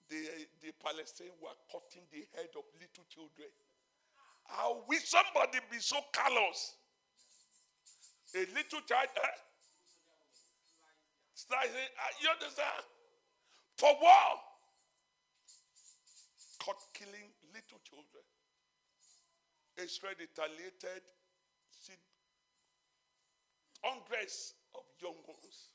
The, 0.08 0.20
the 0.60 0.72
Palestinians 0.84 1.40
were 1.40 1.56
cutting 1.72 2.04
the 2.12 2.26
head 2.36 2.52
of 2.56 2.64
little 2.76 3.06
children. 3.08 3.48
How 4.44 4.84
will 4.86 5.00
somebody 5.00 5.58
be 5.70 5.78
so 5.78 5.96
callous? 6.12 6.76
A 8.36 8.44
little 8.52 8.82
child, 8.84 9.08
eh? 9.16 9.36
Slicing, 11.34 11.92
uh, 11.98 12.12
you 12.20 12.28
understand? 12.28 12.84
For 13.78 13.90
what? 13.98 14.38
Caught 16.60 16.82
killing 16.92 17.32
little 17.52 17.80
children. 17.84 18.24
Israel 19.76 20.14
retaliated, 20.18 21.02
see 21.72 21.98
hundreds 23.82 24.54
of 24.74 24.84
young 25.00 25.18
ones. 25.26 25.70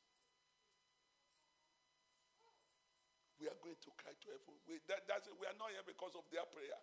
We 3.39 3.47
are 3.47 3.59
going 3.63 3.79
to 3.79 3.91
cry 3.95 4.11
to 4.11 4.27
heaven. 4.27 4.55
We, 4.67 4.83
that, 4.91 5.07
that's 5.07 5.31
we 5.39 5.47
are 5.47 5.55
not 5.55 5.71
here 5.71 5.83
because 5.87 6.11
of 6.19 6.27
their 6.27 6.43
prayer, 6.51 6.75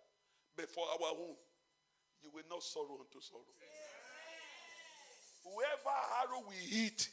but 0.57 0.65
for 0.73 0.89
our 0.89 1.13
own. 1.13 1.37
You 2.25 2.33
will 2.33 2.49
not 2.49 2.65
sorrow 2.65 2.97
unto 2.97 3.21
sorrow. 3.21 3.45
Whoever 5.45 5.95
arrow 6.25 6.41
we 6.49 6.57
hit 6.57 7.07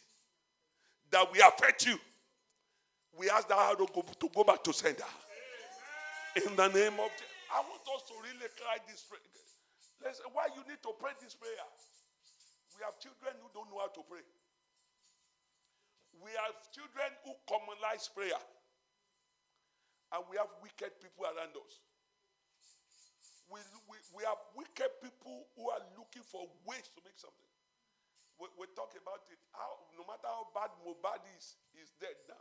that 1.12 1.28
will 1.28 1.44
affect 1.44 1.84
you, 1.86 2.00
we 3.14 3.28
ask 3.28 3.46
that 3.52 3.60
arrow 3.60 3.86
to 3.86 4.26
go 4.32 4.42
back 4.42 4.64
to 4.64 4.72
sender. 4.72 5.06
In 6.34 6.56
the 6.56 6.68
name 6.72 6.98
of 6.98 7.12
Jesus. 7.14 7.34
I 7.52 7.62
want 7.62 7.86
us 7.94 8.02
to 8.10 8.14
really 8.18 8.50
cry 8.58 8.82
this 8.90 9.06
prayer. 9.06 9.22
Why 10.32 10.50
you 10.56 10.66
need 10.66 10.82
to 10.82 10.92
pray 10.98 11.14
this 11.22 11.38
prayer? 11.38 11.68
We 12.74 12.82
have 12.82 12.98
children 12.98 13.38
who 13.38 13.46
don't 13.54 13.70
know 13.70 13.78
how 13.78 13.92
to 13.94 14.02
pray. 14.02 14.26
We 16.22 16.30
have 16.38 16.54
children 16.70 17.10
who 17.26 17.34
commonize 17.48 18.10
prayer. 18.12 18.38
And 20.14 20.22
we 20.30 20.38
have 20.38 20.50
wicked 20.62 20.94
people 21.02 21.26
around 21.26 21.54
us. 21.58 21.82
We, 23.50 23.60
we, 23.90 23.98
we 24.14 24.22
have 24.24 24.40
wicked 24.54 24.90
people 25.02 25.50
who 25.58 25.68
are 25.74 25.82
looking 25.98 26.24
for 26.24 26.46
ways 26.64 26.86
to 26.94 27.00
make 27.02 27.18
something. 27.18 27.50
We, 28.38 28.46
we 28.58 28.64
talk 28.78 28.94
about 28.94 29.26
it. 29.30 29.38
How, 29.52 29.74
no 29.98 30.06
matter 30.06 30.30
how 30.30 30.48
bad 30.54 30.70
Mohbad 30.82 31.22
is, 31.34 31.58
he's 31.74 31.90
dead 31.98 32.16
now. 32.30 32.40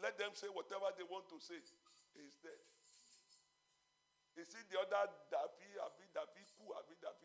Let 0.00 0.16
them 0.20 0.32
say 0.36 0.48
whatever 0.52 0.88
they 0.96 1.04
want 1.04 1.28
to 1.32 1.38
say. 1.40 1.58
He's 2.16 2.36
dead. 2.40 2.60
You 4.36 4.44
see, 4.48 4.64
the 4.72 4.80
other 4.80 5.12
Davi, 5.28 5.68
Abi, 5.84 6.06
Davi, 6.16 6.44
Ku, 6.56 6.72
Abi, 6.72 6.96
Davi, 6.96 7.22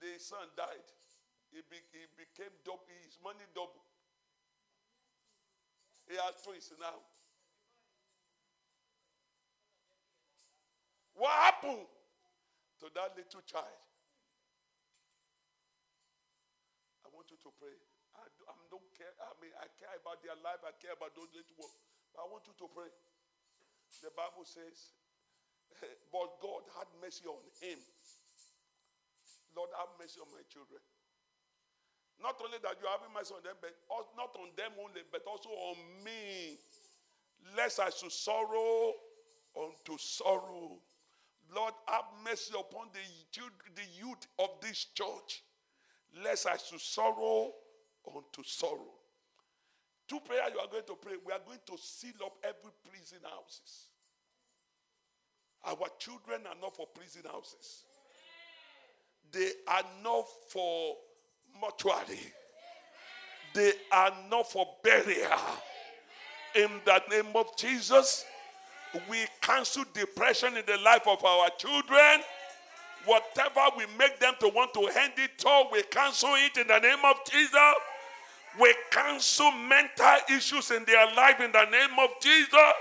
the 0.00 0.20
son 0.20 0.44
died. 0.56 0.88
He, 1.50 1.62
be, 1.70 1.78
became 2.18 2.52
double, 2.64 2.84
his 3.04 3.16
money 3.22 3.44
double. 3.54 3.82
He 6.06 6.14
has 6.14 6.38
twins 6.42 6.70
now. 6.78 7.02
What 11.16 11.32
happened 11.32 11.88
to 12.78 12.86
that 12.92 13.16
little 13.16 13.42
child? 13.48 13.80
I 17.02 17.08
want 17.10 17.32
you 17.32 17.40
to 17.40 17.50
pray. 17.56 17.72
I, 18.14 18.28
do, 18.36 18.44
I 18.46 18.54
don't 18.68 18.90
care. 18.92 19.10
I 19.24 19.32
mean, 19.40 19.50
I 19.56 19.66
care 19.80 19.96
about 19.96 20.20
their 20.20 20.36
life. 20.44 20.60
I 20.60 20.76
care 20.76 20.92
about 20.92 21.16
those 21.16 21.32
little 21.32 21.56
ones. 21.56 21.74
But 22.12 22.22
I 22.22 22.26
want 22.28 22.44
you 22.44 22.54
to 22.60 22.68
pray. 22.68 22.92
The 24.04 24.12
Bible 24.12 24.44
says, 24.44 24.92
but 26.12 26.36
God 26.44 26.68
had 26.76 26.88
mercy 27.00 27.24
on 27.24 27.40
him. 27.64 27.80
Lord, 29.56 29.72
have 29.80 29.96
mercy 29.96 30.20
on 30.20 30.28
my 30.36 30.44
children. 30.52 30.84
Not 32.22 32.40
only 32.42 32.58
that 32.62 32.76
you 32.80 32.86
are 32.88 32.98
having 32.98 33.12
mercy 33.12 33.34
on 33.36 33.42
them, 33.44 33.56
but 33.60 33.74
not 34.16 34.34
on 34.40 34.48
them 34.56 34.72
only, 34.80 35.02
but 35.12 35.22
also 35.26 35.50
on 35.50 35.76
me. 36.04 36.56
Lest 37.56 37.80
I 37.80 37.90
should 37.90 38.12
sorrow 38.12 38.92
unto 39.56 39.98
sorrow. 39.98 40.78
Lord, 41.54 41.74
have 41.86 42.04
mercy 42.24 42.54
upon 42.58 42.88
the, 42.92 43.40
the 43.74 43.86
youth 43.98 44.26
of 44.38 44.50
this 44.60 44.86
church, 44.94 45.44
lest 46.24 46.46
I 46.46 46.56
should 46.56 46.80
sorrow 46.80 47.52
unto 48.08 48.42
sorrow. 48.44 48.94
Two 50.08 50.20
prayers 50.20 50.50
you 50.54 50.60
are 50.60 50.68
going 50.68 50.86
to 50.86 50.94
pray. 50.94 51.14
We 51.24 51.32
are 51.32 51.40
going 51.44 51.58
to 51.66 51.78
seal 51.82 52.14
up 52.24 52.34
every 52.42 52.72
prison 52.88 53.18
houses. 53.22 53.88
Our 55.64 55.88
children 55.98 56.42
are 56.46 56.54
not 56.60 56.76
for 56.76 56.86
prison 56.86 57.22
houses. 57.30 57.84
They 59.32 59.50
are 59.66 59.82
not 60.02 60.26
for 60.50 60.96
mortuary. 61.60 62.32
They 63.54 63.72
are 63.92 64.12
not 64.30 64.50
for 64.50 64.66
burial. 64.82 65.38
In 66.54 66.70
the 66.84 67.02
name 67.10 67.34
of 67.34 67.56
Jesus, 67.56 68.24
we 69.10 69.18
cancel 69.40 69.84
depression 69.92 70.56
in 70.56 70.64
the 70.66 70.78
life 70.78 71.06
of 71.06 71.24
our 71.24 71.48
children. 71.58 72.22
Whatever 73.04 73.76
we 73.76 73.84
make 73.98 74.18
them 74.18 74.34
to 74.40 74.48
want 74.48 74.74
to 74.74 74.86
hand 74.86 75.12
it 75.16 75.38
to, 75.38 75.64
we 75.72 75.82
cancel 75.84 76.34
it 76.34 76.56
in 76.56 76.66
the 76.66 76.78
name 76.78 76.98
of 77.04 77.16
Jesus. 77.30 77.74
We 78.60 78.74
cancel 78.90 79.52
mental 79.52 80.16
issues 80.30 80.70
in 80.70 80.84
their 80.84 81.06
life 81.14 81.40
in 81.40 81.52
the 81.52 81.64
name 81.66 81.98
of 81.98 82.10
Jesus. 82.20 82.72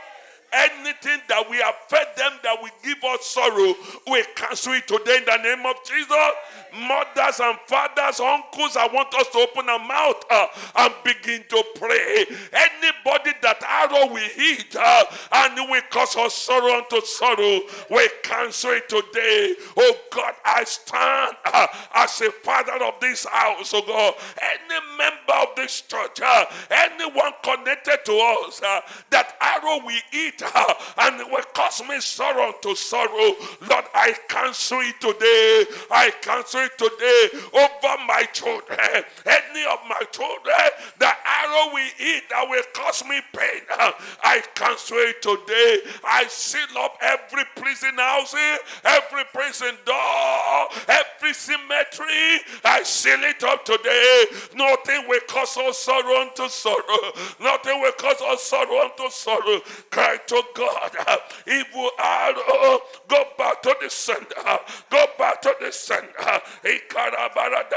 Anything 0.54 1.20
that 1.28 1.50
we 1.50 1.58
fed 1.88 2.08
them 2.16 2.32
that 2.44 2.62
will 2.62 2.70
give 2.84 3.04
us 3.04 3.26
sorrow, 3.26 3.74
we 4.10 4.24
cancel 4.36 4.74
it 4.74 4.88
today 4.88 5.18
in 5.18 5.26
the 5.26 5.38
name 5.38 5.66
of 5.66 5.76
Jesus. 5.84 6.32
Mothers 6.74 7.40
and 7.40 7.58
fathers, 7.68 8.20
uncles, 8.20 8.76
I 8.78 8.88
want 8.94 9.14
us 9.16 9.28
to 9.30 9.40
open 9.40 9.70
our 9.70 9.80
mouth 9.80 10.24
uh, 10.30 10.48
and 10.78 10.94
begin 11.04 11.44
to 11.50 11.64
pray. 11.76 12.26
Anybody 12.54 13.32
that 13.42 13.64
arrow 13.64 14.14
we 14.14 14.22
hit 14.22 14.76
uh, 14.76 15.04
and 15.34 15.70
we 15.70 15.82
cause 15.90 16.16
us 16.16 16.36
sorrow 16.36 16.78
unto 16.78 17.02
sorrow, 17.02 17.62
we 17.90 18.10
cancel 18.24 18.72
it 18.72 18.88
today. 18.90 19.56
Oh 19.78 19.96
God, 20.12 20.34
I 20.46 20.64
stand 20.64 21.36
uh, 21.46 21.68
as 21.96 22.22
a 22.22 22.32
father 22.32 22.84
of 22.84 23.00
this 23.00 23.26
house, 23.30 23.74
oh 23.74 23.84
God. 23.86 24.14
Any 24.42 24.98
member 24.98 25.50
of 25.50 25.56
this 25.56 25.82
church, 25.82 26.22
uh, 26.24 26.46
anyone 26.70 27.32
connected 27.44 28.00
to 28.06 28.14
us, 28.46 28.62
uh, 28.62 28.82
that 29.10 29.36
arrow 29.42 29.86
we 29.86 30.02
eat 30.14 30.35
uh, 30.44 30.74
and 31.00 31.22
it 31.22 31.30
will 31.30 31.44
cause 31.54 31.82
me 31.88 32.00
sorrow 32.00 32.54
to 32.62 32.76
sorrow. 32.76 33.34
Lord, 33.70 33.86
I 33.94 34.16
cancel 34.28 34.80
it 34.82 35.00
today. 35.00 35.66
I 35.92 36.12
cancel 36.22 36.62
it 36.62 36.78
today 36.78 37.30
over 37.54 38.04
my 38.08 38.24
children. 38.34 38.80
Any 39.26 39.66
of 39.72 39.80
my 39.88 40.02
children, 40.12 40.56
the 41.00 41.12
arrow 41.46 41.74
we 41.74 41.82
eat 42.00 42.24
that 42.30 42.48
will 42.50 42.64
cause 42.74 43.04
me 43.06 43.22
pain, 43.34 43.62
I 44.24 44.42
cancel 44.56 44.98
it 44.98 45.22
today. 45.22 45.80
I 46.04 46.26
seal 46.28 46.78
up 46.78 46.98
every 47.02 47.44
prison 47.56 47.96
house, 47.96 48.36
every 48.84 49.24
prison 49.34 49.76
door, 49.86 50.68
every 50.88 51.34
cemetery. 51.34 52.42
I 52.64 52.82
seal 52.84 53.20
it 53.22 53.44
up 53.44 53.66
today. 53.66 54.26
Nothing 54.56 55.08
will 55.08 55.22
cause 55.28 55.58
us 55.58 55.80
sorrow 55.80 56.22
unto 56.22 56.48
sorrow. 56.50 57.12
Nothing 57.42 57.82
will 57.82 57.94
cause 57.94 58.22
us 58.22 58.44
sorrow 58.44 58.90
unto 58.90 59.10
sorrow. 59.10 59.62
Cry 59.92 60.18
to 60.28 60.44
God. 60.56 60.92
Evil 61.48 61.90
arrow, 62.00 62.80
go 63.08 63.24
back 63.38 63.62
to 63.64 63.76
the 63.82 63.90
sender. 63.90 64.60
Go 64.90 65.06
back 65.18 65.42
to 65.42 65.56
the 65.60 65.72
sender. 65.72 66.42
Ikarabara 66.64 67.70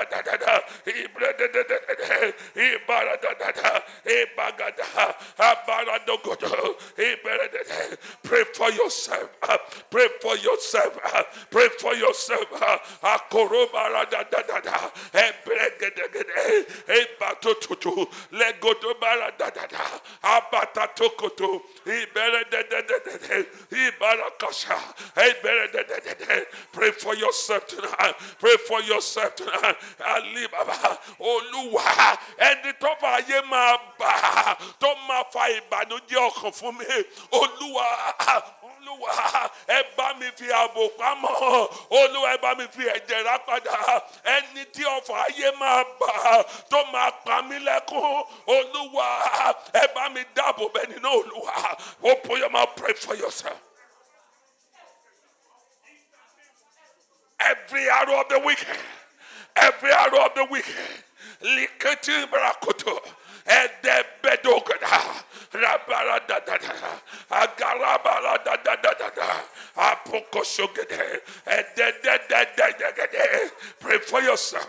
da. 3.59 5.15
Ah, 5.39 5.55
pray 8.23 8.45
for 8.55 8.71
yourself. 8.71 9.31
Ah, 9.43 9.59
pray 9.91 10.09
for 10.21 10.37
yourself. 10.37 10.99
Ah, 11.05 11.25
pray 11.51 11.69
for 11.79 11.95
yourself. 11.95 12.45
Pray 26.73 26.91
for 26.93 27.15
yourself 27.15 27.67
tonight. 27.67 28.15
Pray 28.39 28.57
for 28.67 28.81
yourself 28.83 29.35
tonight. 29.37 29.77
Olúwa. 31.21 32.17
Ẹni 32.39 32.73
tó 32.81 32.95
fà 33.01 33.09
ayé 33.19 33.43
máa 33.51 33.77
bà 33.99 34.55
tó 34.81 34.95
máa 35.09 35.23
fa 35.33 35.49
ìbànújẹ́ 35.59 36.21
ọkàn 36.29 36.53
fún 36.59 36.73
mi. 36.79 36.85
Olúwa. 37.41 37.87
Olúwa 38.63 39.13
ẹ 39.69 39.83
bá 39.97 40.13
mi 40.19 40.27
fi 40.37 40.47
ààbò 40.59 40.83
pamọ́. 40.99 41.69
Olúwa 42.01 42.29
ẹ 42.35 42.39
bá 42.43 42.55
mi 42.59 42.65
fi 42.77 42.83
ẹ̀jẹ̀ 42.97 43.23
rà 43.25 43.39
padà. 43.47 43.77
Ẹni 44.25 44.65
tí 44.75 44.83
ọ̀fọ̀ 44.97 45.17
ayé 45.27 45.51
máa 45.61 45.85
bà 46.01 46.43
tó 46.71 46.85
máa 46.93 47.11
pa 47.25 47.43
mí 47.43 47.57
lẹ́kún. 47.59 48.25
Olúwa 48.47 49.07
ẹ 49.73 49.87
bá 49.95 50.09
mi 50.15 50.23
dáàbò 50.37 50.65
bẹ́ẹ̀ 50.75 50.87
nínú 50.93 51.09
Olúwa. 51.21 51.55
Open 52.03 52.37
your 52.39 52.51
mouth, 52.51 52.77
pray 52.77 52.95
for 52.95 53.15
yourself. 53.15 53.59
Every 57.41 57.89
arrow 57.89 58.21
of 58.21 58.29
the 58.29 58.39
wicked, 58.41 58.67
every 59.57 59.93
arrow 59.93 60.25
of 60.27 60.35
the 60.35 60.45
wicked, 60.51 60.75
likati 61.43 62.27
barakoto, 62.27 62.99
Pray 73.81 73.99
for 73.99 74.21
yourself. 74.21 74.69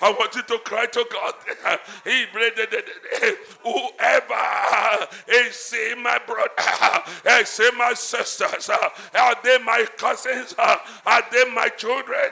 I 0.00 0.10
want 0.10 0.34
you 0.34 0.42
to 0.42 0.58
cry 0.64 0.86
to 0.86 1.06
God. 1.10 1.34
Whoever 3.62 5.08
is 5.28 5.54
seeing 5.54 6.02
my 6.02 6.18
brother, 6.26 7.40
is 7.40 7.48
seeing 7.48 7.76
my 7.76 7.92
sisters, 7.94 8.70
are 8.70 9.34
they 9.42 9.58
my 9.58 9.84
cousins? 9.96 10.54
Are 10.58 11.22
they 11.30 11.44
my 11.52 11.68
children? 11.68 12.30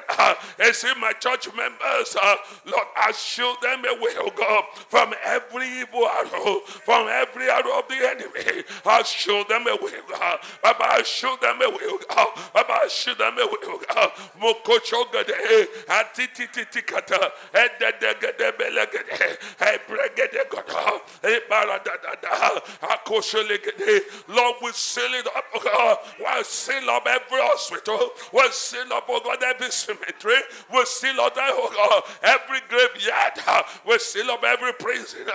Is 0.59 0.79
see 0.79 0.93
my 1.01 1.13
church 1.13 1.49
members? 1.55 2.17
Lord, 2.65 2.87
I 2.97 3.13
shield 3.13 3.57
them 3.63 3.85
away, 3.85 4.15
oh 4.19 4.31
God, 4.35 4.65
from 4.89 5.15
every 5.25 5.82
evil 5.83 6.07
arrow, 6.07 6.61
from 6.85 7.09
every 7.09 7.51
arrow 7.51 7.79
of 7.79 7.89
the 7.89 7.95
enemy. 7.95 8.65
I 8.87 9.03
shield 9.03 9.49
them 9.49 9.67
away, 9.67 9.93
God. 10.09 10.39
Baba, 10.63 10.85
I 10.85 11.03
shield 11.03 11.41
them 11.41 11.61
away, 11.61 11.99
God. 12.09 12.29
Baba, 12.55 12.73
I 12.85 12.89
shield 12.89 13.19
them 13.19 13.39
away, 13.39 13.79
God. 13.89 14.11
Mokocho 14.41 15.11
gade, 15.13 15.69
atiti 15.89 16.87
kata, 16.87 17.33
ededegede 17.53 18.53
belegede, 18.59 19.39
ebregede 19.59 20.49
godo, 20.49 21.01
ebaradadada, 21.23 22.63
akoshelegede. 22.83 24.01
Lord, 24.29 24.57
we 24.63 24.73
seal 24.73 25.15
it 25.15 25.27
up, 25.27 25.45
God. 25.63 25.99
We'll 26.19 26.45
seal 26.45 26.91
up 26.91 27.07
every 27.07 27.41
hospital. 27.41 28.11
We'll 28.33 28.51
seal 28.51 28.93
up, 28.93 29.07
oh 29.09 29.21
God, 29.25 29.43
every 29.43 29.71
cemetery. 29.71 30.41
We'll 30.73 30.87
seal 30.87 31.21
up, 31.21 31.35
oh 31.37 31.71
God, 31.75 32.03
every 32.23 32.61
graveyard. 32.69 33.67
We'll 33.87 33.99
seal 33.99 34.31
up 34.31 34.45
every 34.45 34.73
prison. 34.75 35.27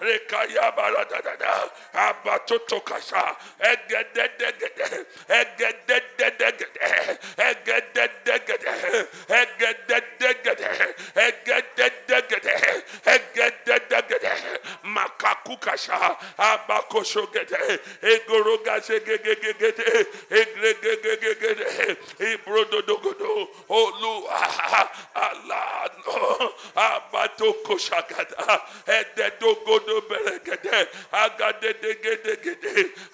Rekaya 0.00 0.70
baradadada, 0.76 1.70
abatotokasha, 1.92 3.36
egededegede, 3.60 5.06
egededegede, 5.28 7.18
egededegede, 7.38 9.08
egededegede, 9.28 10.94
egededegede, 11.14 12.84
egededegede, 13.04 14.32
makakukasha, 14.82 16.16
abakoshogede, 16.36 17.80
egorogazegegegede, 18.02 20.06
egregegegede, 20.30 21.96
ibrododogodo, 22.18 23.48
olúwa, 23.68 24.40
alano, 25.14 26.52
abatokoshagada, 26.74 28.62
ededogodo 28.86 30.00
beregede, 30.08 30.88
agadedegedegede, 31.12 32.90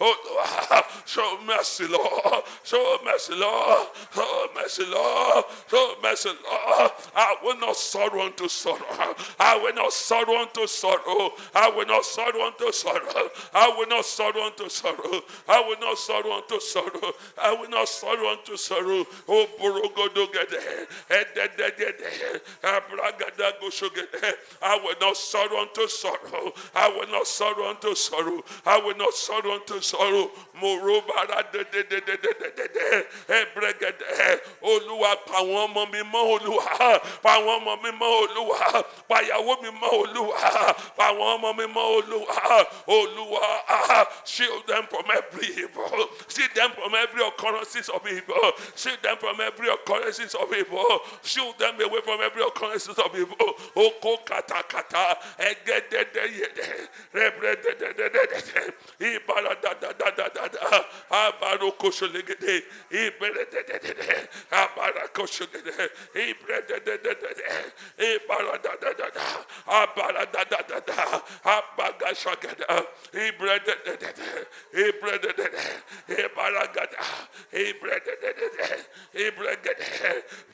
Oh, 0.00 0.38
ah, 0.40 1.02
show 1.06 1.38
mercy, 1.46 1.86
Lord, 1.86 2.44
show 2.62 2.98
mercy, 3.04 3.34
Lord, 3.34 3.88
show 4.14 4.46
mercy, 4.54 4.84
Lord, 4.86 5.44
show 5.70 5.94
mercy, 6.02 6.30
Lord. 6.44 6.90
I 7.16 7.36
will 7.44 7.58
not 7.58 7.76
sorrow 7.76 8.22
unto 8.22 8.48
sorrow. 8.48 9.14
I 9.38 9.56
will 9.58 9.74
not 9.74 9.92
sorrow 9.92 10.36
unto 10.42 10.66
sorrow. 10.66 11.32
I 11.54 11.68
will 11.68 11.86
not 11.86 12.04
sorrow 12.04 12.46
unto 12.46 12.72
sorrow. 12.72 13.30
I 13.54 13.68
will 13.76 13.86
not 13.88 14.04
sorrow 14.04 14.42
unto 14.46 14.68
sorrow. 14.68 15.20
I 15.48 15.60
will 15.60 15.78
not 15.78 15.98
sorrow 15.98 16.32
unto 16.38 16.58
sorrow. 16.60 17.12
I 17.40 17.52
will 17.52 17.68
not 17.68 17.88
sorrow 17.88 18.30
unto 18.32 18.56
sorrow. 18.56 19.06
Oh, 19.28 19.46
Borogodo 19.60 20.26
gede. 20.32 20.88
Abragada 22.62 23.52
goshogede. 23.60 24.32
I 24.62 24.76
will 24.82 24.94
not 25.00 25.16
sorrow 25.16 25.60
unto 25.62 25.86
sorrow. 25.88 26.52
I 26.74 26.88
will 26.88 27.08
not 27.10 27.26
sorrow 27.26 27.68
unto 27.70 27.94
sorrow. 27.94 28.42
I 28.64 28.78
will 28.78 28.96
not 28.96 29.12
sorrow 29.14 29.54
unto 29.54 29.80
sorrow. 29.80 30.30
Morobara 30.60 31.44
de 31.52 31.64
de 31.70 31.82
de 31.84 32.00
de 32.00 32.16
de 32.16 32.32
de 32.40 32.50
de 32.56 32.68
de. 32.68 33.06
Ebregede. 33.28 34.40
Olúwa 34.62 35.16
pa 35.26 35.34
àwọn 35.40 35.68
ọmọ 35.68 35.90
mi 35.92 36.00
mọ́ 36.02 36.38
Olúwa. 36.38 37.00
Pa 37.22 37.33
àwọn 37.34 37.54
ọmọ 37.58 37.72
mi 37.82 37.90
mọ́ 38.00 38.10
Olúwa. 38.22 38.84
Pa 39.08 39.16
ìyàwó 39.26 39.52
mi 39.62 39.70
mọ́ 39.80 39.90
Olúwa. 40.00 40.38
Pa 40.96 41.04
àwọn 41.10 41.26
ọmọ 41.36 41.48
mi 41.58 41.64
mọ́ 41.76 41.84
Olúwa. 41.96 42.66
Olúwa. 42.96 43.44
Shield 44.24 44.66
them 44.66 44.86
from 44.90 45.04
every 45.18 45.48
evil. 45.62 46.08
Shield 46.28 46.54
them 46.54 46.70
from 46.72 46.94
every 46.94 47.22
occurrences 47.26 47.88
of 47.88 48.06
evil. 48.06 48.52
Shield 48.76 49.02
them 49.02 49.16
from 49.18 49.40
every 49.40 49.68
occurrences 49.68 50.34
of 50.34 50.52
evil. 50.52 51.00
Shield 51.22 51.58
them 51.58 51.74
away 51.80 52.00
from 52.04 52.20
every 52.20 52.42
occurrences 52.42 52.98
of 52.98 53.14
evil. 53.16 53.54
Oko 53.76 54.16
kata 54.24 54.62
kata. 54.68 55.16
Egedede 55.38 56.24
yede. 56.38 56.88
Rebrededededede. 57.12 58.72
Ibara 59.00 59.54
da 59.62 59.74
da 59.74 59.92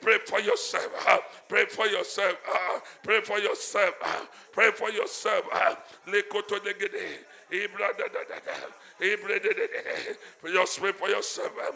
Pray 0.01 0.17
for 0.25 0.39
yourself. 0.39 0.91
Uh, 1.07 1.17
pray 1.47 1.65
for 1.65 1.87
yourself. 1.87 2.35
Uh, 2.47 2.79
pray 3.03 3.21
for 3.21 3.39
yourself. 3.39 3.95
Uh, 4.03 4.25
pray 4.51 4.71
for 4.71 4.89
yourself. 4.89 5.45
Just 10.53 10.79
pray 10.79 10.91
for 10.91 11.09
yourself. 11.09 11.51
Um, 11.67 11.75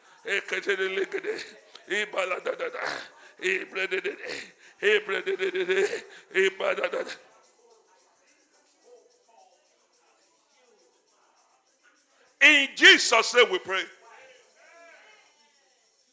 In 12.41 12.67
Jesus' 12.75 13.33
name 13.35 13.51
we 13.51 13.59
pray. 13.59 13.83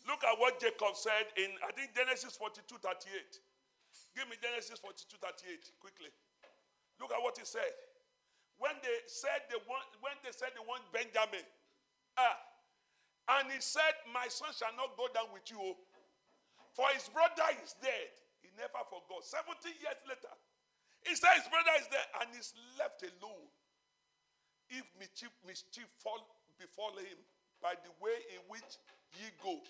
Look 0.08 0.24
at 0.24 0.38
what 0.40 0.60
Jacob 0.60 0.96
said 0.96 1.28
in, 1.36 1.52
I 1.64 1.72
think, 1.72 1.94
Genesis 1.94 2.36
42 2.36 2.76
38. 2.80 3.04
Give 4.16 4.28
me 4.28 4.36
Genesis 4.40 4.80
42 4.80 5.16
38 5.20 5.72
quickly. 5.80 6.08
Look 7.00 7.12
at 7.12 7.20
what 7.20 7.36
he 7.36 7.44
said. 7.44 7.72
When 8.58 8.72
they 8.82 8.98
said 9.06 9.46
they 9.48 9.60
want, 9.68 9.84
when 10.00 10.16
they 10.24 10.32
said 10.32 10.50
they 10.56 10.64
want 10.64 10.82
Benjamin, 10.92 11.44
ah, 12.18 12.36
and 13.28 13.52
he 13.52 13.60
said, 13.60 13.92
My 14.08 14.26
son 14.32 14.48
shall 14.56 14.72
not 14.72 14.96
go 14.96 15.12
down 15.12 15.28
with 15.32 15.44
you, 15.52 15.60
oh. 15.60 15.76
for 16.72 16.88
his 16.96 17.08
brother 17.12 17.44
is 17.60 17.76
dead. 17.84 18.12
He 18.40 18.48
never 18.56 18.80
forgot. 18.88 19.24
70 19.24 19.68
years 19.68 20.00
later, 20.08 20.32
he 21.04 21.12
said 21.12 21.36
his 21.36 21.48
brother 21.52 21.74
is 21.76 21.88
dead 21.92 22.08
and 22.22 22.26
he's 22.32 22.56
left 22.80 23.04
alone. 23.04 23.48
If 24.68 24.84
mischief, 25.00 25.32
mischief 25.44 25.88
fall 26.00 26.20
befall 26.56 26.92
him 26.96 27.16
by 27.62 27.74
the 27.80 27.92
way 28.00 28.16
in 28.34 28.40
which 28.48 28.80
ye 29.16 29.28
go, 29.42 29.60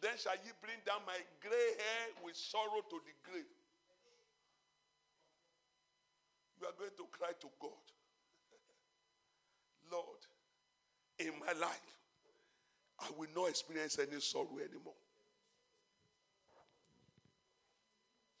then 0.00 0.16
shall 0.18 0.36
ye 0.44 0.52
bring 0.60 0.78
down 0.84 1.00
my 1.06 1.16
gray 1.40 1.70
hair 1.80 2.04
with 2.24 2.36
sorrow 2.36 2.82
to 2.84 2.96
the 3.04 3.14
grave. 3.24 3.56
You 6.60 6.68
are 6.68 6.76
going 6.78 6.94
to 6.96 7.06
cry 7.10 7.32
to 7.34 7.48
God, 7.60 7.84
Lord, 9.92 10.22
in 11.18 11.32
my 11.40 11.52
life, 11.58 12.03
I 13.00 13.06
will 13.18 13.28
not 13.34 13.50
experience 13.50 13.98
any 13.98 14.20
sorrow 14.20 14.56
anymore. 14.58 14.94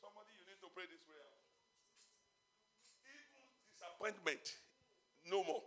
Somebody, 0.00 0.30
you 0.38 0.46
need 0.46 0.60
to 0.62 0.68
pray 0.74 0.84
this 0.90 1.02
prayer. 1.06 1.30
Even 3.04 3.44
disappointment, 3.74 4.40
no 5.30 5.44
more. 5.44 5.62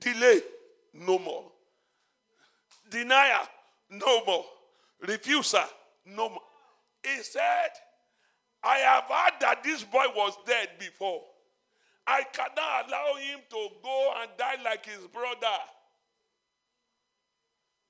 Delay, 0.00 0.40
no 0.94 1.18
more. 1.18 1.50
Denial, 2.90 3.48
no 3.90 4.24
more. 4.24 4.44
Refuser, 5.04 5.66
no 6.06 6.28
more. 6.28 6.42
He 7.02 7.22
said, 7.22 7.70
I 8.62 8.78
have 8.78 9.04
heard 9.04 9.40
that 9.40 9.62
this 9.62 9.84
boy 9.84 10.06
was 10.14 10.36
dead 10.46 10.70
before. 10.78 11.20
I 12.06 12.22
cannot 12.32 12.88
allow 12.88 13.14
him 13.16 13.40
to 13.50 13.68
go 13.82 14.14
and 14.20 14.30
die 14.38 14.56
like 14.64 14.86
his 14.86 15.06
brother. 15.08 15.58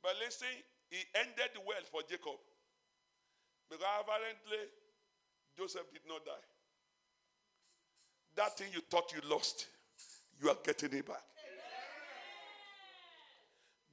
But 0.05 0.17
listen, 0.23 0.49
he 0.91 0.99
ended 1.15 1.57
well 1.67 1.81
for 1.91 2.03
Jacob. 2.07 2.37
Because 3.71 3.87
apparently, 4.03 4.69
Joseph 5.57 5.91
did 5.95 6.03
not 6.07 6.27
die. 6.27 6.45
That 8.37 8.59
thing 8.59 8.69
you 8.75 8.81
thought 8.91 9.15
you 9.15 9.23
lost, 9.31 9.67
you 10.43 10.51
are 10.51 10.59
getting 10.63 10.93
it 10.93 11.07
back. 11.07 11.23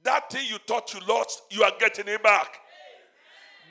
That 0.02 0.30
thing 0.30 0.46
you 0.50 0.58
thought 0.66 0.92
you 0.92 1.00
lost, 1.08 1.44
you 1.50 1.62
are 1.62 1.72
getting 1.80 2.08
it 2.08 2.22
back. 2.22 2.58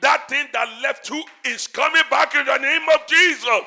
That 0.00 0.28
thing 0.28 0.46
that 0.52 0.66
left 0.82 1.08
you 1.10 1.22
is 1.44 1.68
coming 1.68 2.02
back 2.10 2.34
in 2.34 2.44
the 2.44 2.58
name 2.58 2.82
of 2.92 3.06
Jesus. 3.06 3.60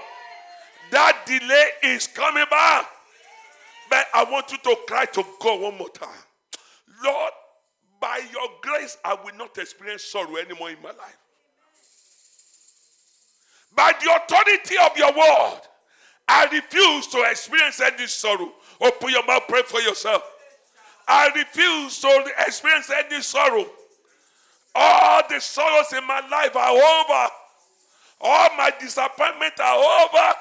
That 0.92 1.24
delay 1.26 1.94
is 1.94 2.08
coming 2.08 2.46
back. 2.50 2.88
But 3.90 4.08
I 4.14 4.26
want 4.26 4.52
you 4.52 4.58
to 4.58 4.76
cry 4.86 5.06
to 5.06 5.24
God 5.40 5.62
one 5.62 5.78
more 5.78 5.90
time. 5.90 6.10
Lord, 7.04 7.32
by 8.06 8.22
your 8.32 8.50
grace, 8.62 9.00
I 9.04 9.16
will 9.16 9.36
not 9.36 9.58
experience 9.58 10.04
sorrow 10.04 10.36
anymore 10.36 10.70
in 10.70 10.78
my 10.84 10.90
life. 10.90 11.18
By 13.76 13.94
the 14.00 14.12
authority 14.16 14.76
of 14.86 14.96
your 14.96 15.12
word, 15.12 15.62
I 16.28 16.46
refuse 16.52 17.08
to 17.08 17.24
experience 17.24 17.82
any 17.82 18.06
sorrow. 18.06 18.52
Open 18.80 19.10
your 19.10 19.26
mouth, 19.26 19.42
pray 19.48 19.64
for 19.64 19.82
yourself. 19.82 20.22
I 21.08 21.32
refuse 21.36 22.00
to 22.02 22.32
experience 22.46 22.92
any 22.92 23.24
sorrow. 23.24 23.66
All 24.76 25.22
the 25.28 25.40
sorrows 25.40 25.92
in 25.98 26.06
my 26.06 26.22
life 26.30 26.56
are 26.56 26.70
over. 26.70 27.34
All 28.22 28.50
my 28.56 28.72
disappointments 28.80 29.60
are 29.60 29.78
over. 29.78 30.34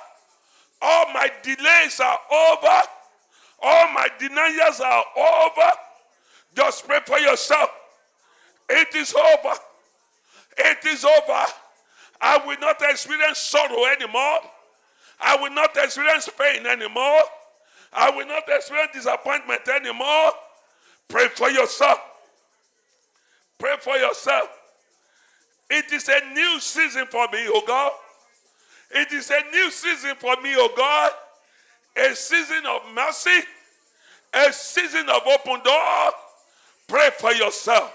All 0.82 1.12
my 1.14 1.30
delays 1.42 1.98
are 1.98 2.18
over. 2.30 2.82
All 3.62 3.92
my 3.94 4.08
denials 4.18 4.80
are 4.80 5.04
over. 5.16 5.72
Just 6.54 6.86
pray 6.86 7.00
for 7.04 7.18
yourself. 7.18 7.70
It 8.68 8.94
is 8.94 9.14
over. 9.14 9.54
It 10.56 10.84
is 10.86 11.04
over. 11.04 11.44
I 12.20 12.38
will 12.46 12.58
not 12.60 12.80
experience 12.80 13.38
sorrow 13.38 13.84
anymore. 13.86 14.38
I 15.20 15.36
will 15.36 15.50
not 15.50 15.76
experience 15.76 16.28
pain 16.38 16.66
anymore. 16.66 17.20
I 17.92 18.10
will 18.10 18.26
not 18.26 18.44
experience 18.48 18.92
disappointment 18.94 19.68
anymore. 19.68 20.32
Pray 21.08 21.28
for 21.28 21.50
yourself. 21.50 21.98
Pray 23.58 23.74
for 23.80 23.96
yourself. 23.96 24.48
It 25.70 25.92
is 25.92 26.08
a 26.08 26.34
new 26.34 26.60
season 26.60 27.06
for 27.10 27.26
me, 27.32 27.46
oh 27.48 27.62
God. 27.66 27.92
It 28.90 29.12
is 29.12 29.30
a 29.30 29.50
new 29.50 29.70
season 29.70 30.14
for 30.16 30.36
me, 30.42 30.54
oh 30.56 30.72
God. 30.76 31.10
A 31.96 32.14
season 32.14 32.64
of 32.66 32.82
mercy, 32.94 33.40
a 34.32 34.52
season 34.52 35.08
of 35.08 35.22
open 35.26 35.62
door. 35.64 36.10
Pray 36.86 37.10
for 37.18 37.32
yourself 37.32 37.92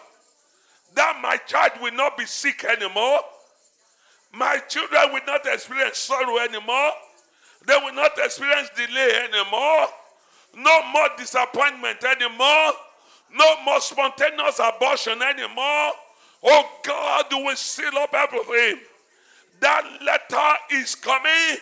that 0.95 1.19
my 1.21 1.37
child 1.37 1.71
will 1.81 1.93
not 1.93 2.17
be 2.17 2.25
sick 2.25 2.63
anymore. 2.65 3.19
My 4.33 4.59
children 4.67 5.13
will 5.13 5.25
not 5.25 5.45
experience 5.45 5.97
sorrow 5.97 6.37
anymore. 6.39 6.91
They 7.65 7.75
will 7.83 7.93
not 7.93 8.11
experience 8.17 8.69
delay 8.75 9.27
anymore. 9.29 9.87
No 10.57 10.91
more 10.91 11.09
disappointment 11.17 12.03
anymore. 12.03 12.71
No 13.35 13.63
more 13.63 13.79
spontaneous 13.81 14.59
abortion 14.59 15.21
anymore. 15.21 15.91
Oh 16.43 16.69
God, 16.83 17.25
we 17.31 17.55
seal 17.55 17.95
up 17.97 18.13
everything. 18.13 18.81
That 19.59 19.83
letter 20.03 20.81
is 20.81 20.95
coming. 20.95 21.57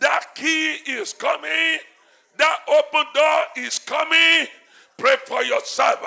That 0.00 0.34
key 0.34 0.74
is 0.86 1.12
coming. 1.12 1.78
That 2.36 2.58
open 2.68 3.04
door 3.14 3.44
is 3.56 3.78
coming. 3.78 4.46
Pray 4.96 5.16
for 5.26 5.42
yourself. 5.42 5.98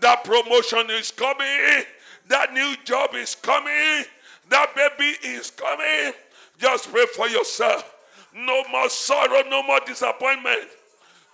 That 0.00 0.24
promotion 0.24 0.90
is 0.90 1.10
coming. 1.10 1.84
That 2.28 2.52
new 2.52 2.74
job 2.84 3.14
is 3.14 3.34
coming. 3.34 4.04
That 4.48 4.74
baby 4.74 5.16
is 5.22 5.50
coming. 5.50 6.12
Just 6.58 6.90
pray 6.90 7.06
for 7.14 7.28
yourself. 7.28 7.96
No 8.34 8.62
more 8.70 8.88
sorrow, 8.88 9.42
no 9.48 9.62
more 9.62 9.80
disappointment. 9.86 10.68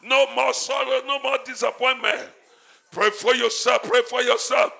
No 0.02 0.34
more 0.34 0.54
sorrow, 0.54 1.00
no 1.06 1.20
more 1.20 1.38
disappointment. 1.44 2.28
Pray 2.90 3.10
for 3.10 3.34
yourself, 3.34 3.82
pray 3.82 4.02
for 4.02 4.22
yourself. 4.22 4.72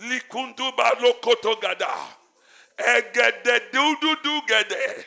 Likundu 0.00 0.72
balokoto 0.76 1.60
gada. 1.60 1.92
Egede 2.76 3.70
dudu 3.72 4.46
gede. 4.46 5.04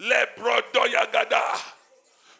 Lebrodo 0.00 1.12
gada. 1.12 1.42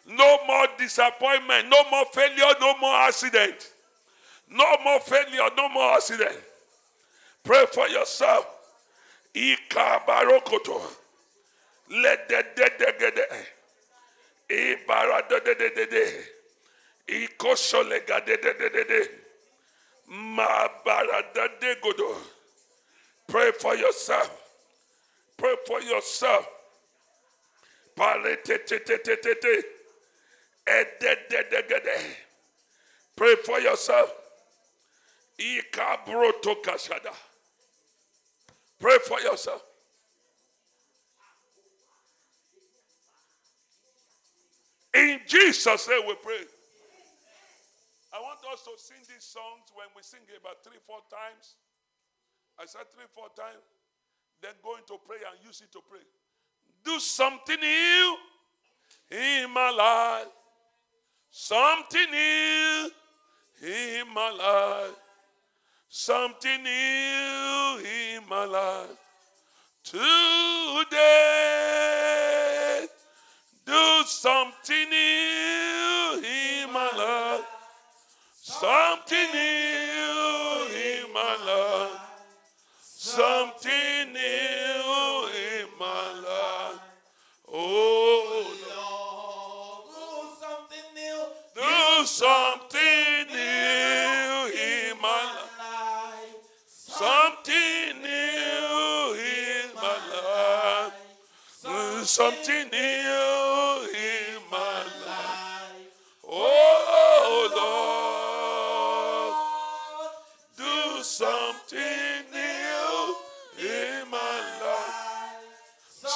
No 0.07 0.39
more 0.47 0.67
disappointment, 0.77 1.67
no 1.69 1.83
more 1.91 2.05
failure, 2.13 2.55
no 2.59 2.77
more 2.77 2.95
accident. 2.95 3.73
No 4.49 4.77
more 4.83 4.99
failure, 5.01 5.49
no 5.55 5.69
more 5.69 5.93
accident. 5.95 6.35
Pray 7.43 7.65
for 7.71 7.87
yourself. 7.87 8.45
Ika 9.33 10.01
barokoto. 10.07 10.81
Let 11.89 12.27
de 12.27 12.43
de 12.55 12.69
de 12.77 12.93
gede. 12.99 13.27
Ibara 14.49 15.21
de 15.29 15.39
de 15.39 15.55
de 15.55 15.69
de 15.69 15.85
de. 15.85 16.25
Ikosolega 17.07 18.25
de 18.25 18.37
de 18.37 18.53
de 18.53 18.69
de 18.69 18.83
de. 18.83 19.09
Ma 20.07 20.67
bara 20.83 21.23
de 21.33 21.47
de 21.59 21.75
godo. 21.81 22.17
Pray 23.27 23.51
for 23.51 23.75
yourself. 23.75 24.31
Pray 25.37 25.55
for 25.65 25.81
yourself. 25.81 26.47
De 27.95 28.37
de 31.49 31.63
gede. 31.69 32.15
Pray 33.15 33.35
for 33.35 33.59
yourself. 33.59 34.13
Pray 38.79 38.97
for 39.05 39.19
yourself. 39.19 39.63
In 44.93 45.19
Jesus' 45.27 45.87
name 45.87 46.01
we 46.07 46.15
pray. 46.15 46.41
I 48.13 48.19
want 48.19 48.39
us 48.51 48.63
to 48.63 48.71
sing 48.77 48.97
these 49.07 49.23
songs 49.23 49.69
when 49.75 49.87
we 49.95 50.01
sing 50.01 50.21
it 50.27 50.41
about 50.41 50.63
three, 50.63 50.77
four 50.87 50.99
times. 51.11 51.55
I 52.59 52.65
said 52.65 52.89
three, 52.93 53.05
four 53.13 53.27
times. 53.35 53.61
Then 54.41 54.53
go 54.63 54.75
into 54.75 54.97
prayer 55.05 55.21
and 55.31 55.45
use 55.45 55.61
it 55.61 55.71
to 55.73 55.79
pray. 55.87 56.01
Do 56.83 56.99
something 56.99 57.59
new 57.59 58.17
in 59.11 59.51
my 59.51 59.69
life. 59.69 60.27
Something 61.29 62.09
new 62.09 62.89
in 63.61 64.13
my 64.13 64.31
life. 64.31 64.95
Something 65.89 66.63
new 66.63 67.79
in 67.79 68.27
my 68.29 68.43
life. 68.45 68.89
Today, 69.83 70.87
do 73.65 74.03
something 74.05 74.89
new 74.89 76.21
in 76.23 76.73
my 76.73 76.91
life. 76.97 77.45
Something 78.41 79.31
new 79.33 80.67
in 80.75 81.13
my 81.13 81.37
life. 81.45 82.01
Something 82.81 83.56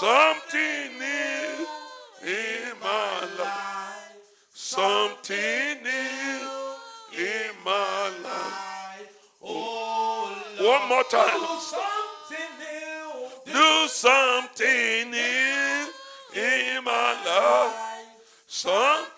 Something 0.02 0.98
new 0.98 1.68
in 2.24 2.74
my 2.82 3.20
life. 3.38 4.18
Something 4.52 5.84
new 5.84 6.40
in 7.16 7.52
my 7.64 8.10
life. 8.24 9.14
Oh, 9.44 10.36
One 10.58 10.90
more 10.90 11.04
time. 11.04 11.40
Something 11.60 12.52
new 12.58 13.54
Do 13.54 13.88
something 13.90 15.12
new 15.12 15.88
in 16.34 16.84
my 16.84 17.14
life. 17.24 18.08
Something 18.48 19.11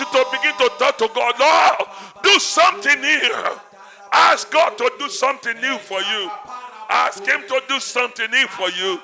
you 0.00 0.06
to 0.06 0.24
begin 0.32 0.54
to 0.58 0.68
talk 0.78 0.98
to 0.98 1.08
God. 1.14 1.34
Lord, 1.38 1.88
do 2.22 2.38
something 2.38 3.00
new. 3.00 3.30
Ask 4.12 4.50
God 4.50 4.76
to 4.78 4.90
do 4.98 5.08
something 5.08 5.54
new 5.60 5.78
for 5.78 6.00
you. 6.00 6.30
Ask 6.88 7.24
Him 7.24 7.42
to 7.48 7.62
do 7.68 7.78
something 7.80 8.30
new 8.30 8.46
for 8.48 8.70
you. 8.70 9.00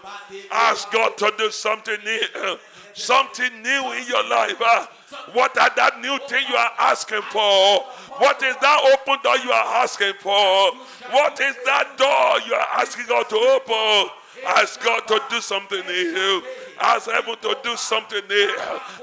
Ask 0.51 0.91
God 0.91 1.17
to 1.19 1.33
do 1.37 1.51
something 1.51 1.97
new. 2.05 2.57
Something 2.95 3.61
new 3.63 3.93
in 3.93 4.07
your 4.07 4.29
life. 4.29 4.57
Ah, 4.63 4.89
What 5.33 5.59
are 5.59 5.71
that 5.77 6.01
new 6.01 6.17
thing 6.29 6.45
you 6.49 6.55
are 6.55 6.73
asking 6.79 7.23
for? 7.23 7.81
What 8.19 8.41
is 8.43 8.55
that 8.57 8.79
open 8.95 9.19
door 9.23 9.37
you 9.39 9.51
are 9.51 9.83
asking 9.83 10.15
for? 10.21 10.73
What 11.11 11.39
is 11.41 11.57
that 11.67 11.99
door 11.99 12.41
you 12.47 12.55
are 12.55 12.81
asking 12.81 13.07
God 13.09 13.29
to 13.29 13.37
open? 13.37 14.11
Ask 14.47 14.81
God 14.83 15.01
to 15.09 15.21
do 15.29 15.41
something 15.41 15.85
new. 15.87 16.43
Ask 16.81 17.11
heaven 17.11 17.37
to 17.43 17.57
do 17.63 17.77
something 17.77 18.23
new. 18.29 18.57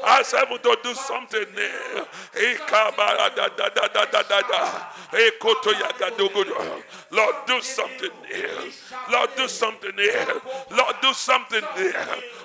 Ask 0.06 0.36
heaven 0.36 0.58
to 0.62 0.78
do 0.84 0.94
something 0.94 1.46
new. 1.56 1.70
Lord, 7.12 7.36
do 7.48 7.62
something 7.62 8.12
new. 8.30 8.72
Lord, 9.12 9.30
do 9.36 9.48
something 9.48 9.96
new. 9.96 10.42
Lord, 10.72 10.96
do 11.02 11.14
something 11.14 11.64
new. 11.78 11.94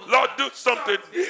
Lord, 0.09 0.31
do 0.37 0.49
something 0.53 0.99
new. 1.13 1.27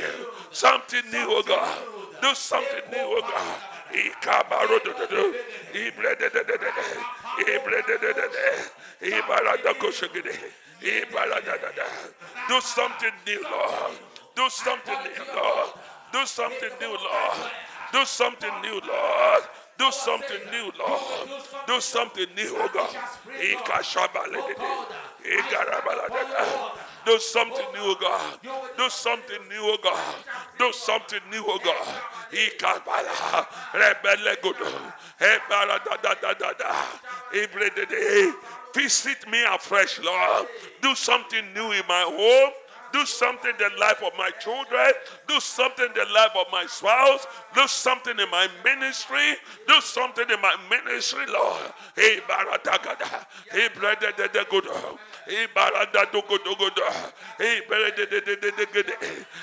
Something 0.50 1.10
new, 1.10 1.26
oh 1.28 1.42
God. 1.46 1.78
Do 2.22 2.34
something 2.34 2.90
new, 2.90 2.98
oh 3.00 3.20
God. 3.20 3.60
Ikabaro 3.92 4.80
do 10.80 10.86
de 10.86 11.00
de 11.00 11.40
de 11.40 11.58
de 11.58 11.72
de. 11.72 11.86
De 12.48 12.50
de 12.50 12.50
de 12.50 12.50
de. 12.50 12.50
Da 12.50 12.50
da 12.50 12.52
da 12.52 12.54
da. 12.54 12.60
Something 12.66 13.12
new, 13.26 13.42
Lord. 13.42 13.98
Do 14.36 14.48
something 14.50 14.98
new, 15.04 15.24
Lord. 15.34 15.70
Do 16.12 16.26
something 16.26 16.70
new, 16.80 16.92
Lord. 16.94 17.42
Do 17.92 18.04
something 18.04 18.50
new, 18.62 18.80
Lord. 18.80 19.42
Do 19.78 19.90
something 19.90 20.40
new, 20.50 20.72
Lord. 20.78 21.28
Do 21.66 21.80
something 21.80 22.26
new, 22.34 22.56
oh 22.56 22.68
God. 22.72 22.94
Do 27.04 27.18
something 27.18 27.66
new, 27.74 27.86
oh 27.86 27.96
God. 28.00 28.40
Do 28.76 28.88
something 28.90 29.48
new, 29.48 29.60
oh 29.60 29.78
God. 29.82 30.14
Do 30.58 30.72
something 30.72 31.20
new, 31.30 31.44
oh 31.46 31.58
God. 31.62 31.94
Ikabala. 32.32 33.46
Rebelegodo. 33.72 34.66
Ebaladadadadada. 35.20 36.72
Ibredede. 37.32 38.32
Visit 38.76 39.26
me 39.30 39.42
afresh, 39.42 39.98
Lord. 40.00 40.48
Do 40.82 40.94
something 40.94 41.54
new 41.54 41.72
in 41.72 41.82
my 41.88 42.04
home. 42.06 42.52
Do 42.96 43.04
something 43.04 43.50
in 43.50 43.58
the 43.58 43.78
life 43.78 44.02
of 44.02 44.12
my 44.16 44.30
children. 44.40 44.90
Do 45.28 45.38
something 45.38 45.84
in 45.84 45.92
the 45.92 46.10
life 46.14 46.30
of 46.34 46.46
my 46.50 46.64
spouse. 46.64 47.26
Do 47.54 47.68
something 47.68 48.18
in 48.18 48.30
my 48.30 48.48
ministry. 48.64 49.36
Do 49.68 49.82
something 49.82 50.24
in 50.30 50.40
my 50.40 50.56
ministry, 50.70 51.26
Lord. 51.28 51.74
Hey, 51.94 52.20
baratagada. 52.26 53.26
Hey, 53.50 53.68
brother, 53.74 54.12
de 54.16 54.46
good. 54.48 54.64
Hey, 55.28 55.46
barada 55.54 56.10
do 56.10 56.22
good, 56.26 56.40
do 56.42 56.54
good. 56.56 56.72
Hey, 57.36 57.60
brother, 57.68 58.06
de 58.06 58.66
good. 58.72 58.86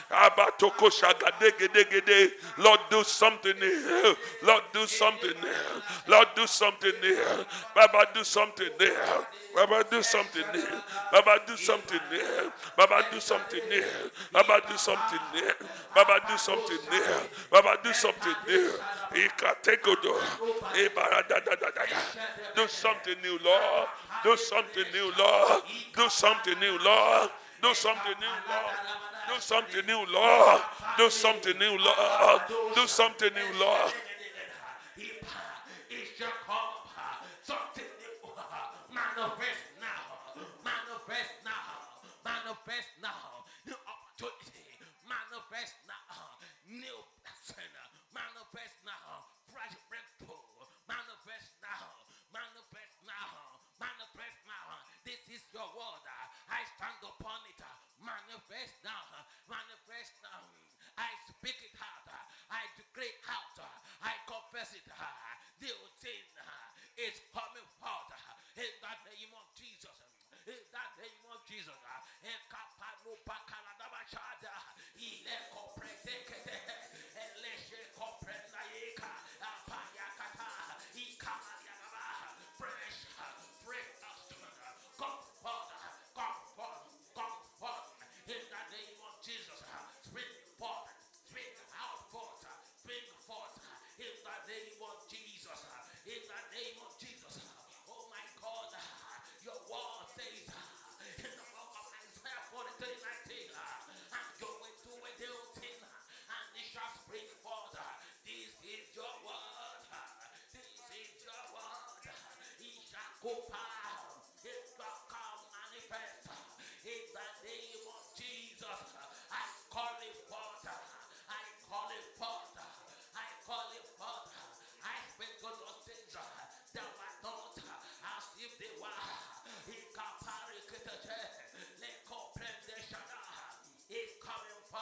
Abatoko 0.10 0.90
shagade 0.90 1.56
gede 1.60 1.88
gede. 1.92 2.32
Lord, 2.58 2.80
do 2.90 3.04
something 3.04 3.56
here. 3.58 4.16
Lord, 4.42 4.64
do 4.74 4.88
something 4.88 5.34
there. 5.44 5.84
Lord, 6.08 6.28
do 6.36 6.48
something 6.48 6.94
there. 7.04 7.46
Baba, 7.76 8.08
do 8.16 8.24
something 8.24 8.70
there. 8.80 9.28
Baba, 9.56 9.84
do 9.90 10.02
something 10.02 10.44
there. 10.54 10.84
Baba, 11.12 11.40
do 11.46 11.56
something 11.58 12.00
there. 12.10 12.52
Baba, 12.76 13.06
do 13.12 13.20
something 13.20 13.62
there. 13.70 14.10
Baba, 14.32 14.62
do 14.68 14.78
something 14.78 15.20
there. 15.34 15.56
Baba, 15.94 16.20
do 16.28 16.38
something 16.38 16.78
there. 16.90 17.22
Baba, 17.52 17.78
do 17.84 17.94
something 17.94 18.34
da, 21.56 21.86
da. 21.86 21.86
Do 22.56 22.68
something 22.68 23.16
new, 23.24 23.38
Lord. 23.44 23.88
Do 24.24 24.38
something 24.38 24.86
new, 24.94 25.12
Lord. 25.18 25.64
Do 25.96 26.10
something 26.10 26.60
new, 26.60 26.78
Lord. 26.80 27.30
Do 27.62 27.74
something 27.74 28.16
new, 28.20 28.28
Lord. 28.28 28.74
Do 29.28 29.40
something 29.40 29.86
new, 29.86 30.06
Lord. 30.12 30.62
Do 30.98 31.10
something 31.10 31.58
new, 31.60 31.78
Lord. 31.78 32.42
Do 32.76 32.88
something 32.88 33.34
new, 33.34 33.60
Lord. 33.60 33.94
Thing 65.64 66.28
uh, 66.36 67.08
is 67.08 67.16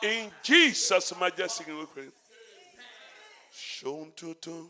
In 0.03 0.31
Jesus' 0.41 1.13
majestic 1.19 1.67
name 1.67 1.77
we 1.77 1.85
pray. 1.85 2.07
Ṣohun 3.53 4.11
tuntun 4.15 4.67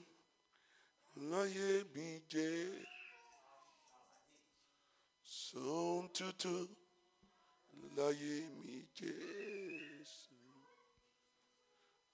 láyé 1.32 1.86
mi 1.96 2.20
jẹ́. 2.30 2.86
Ṣohun 5.24 6.10
tuntun 6.16 6.68
láyé 7.96 8.34
mi 8.64 8.76
jẹ́. 8.98 10.06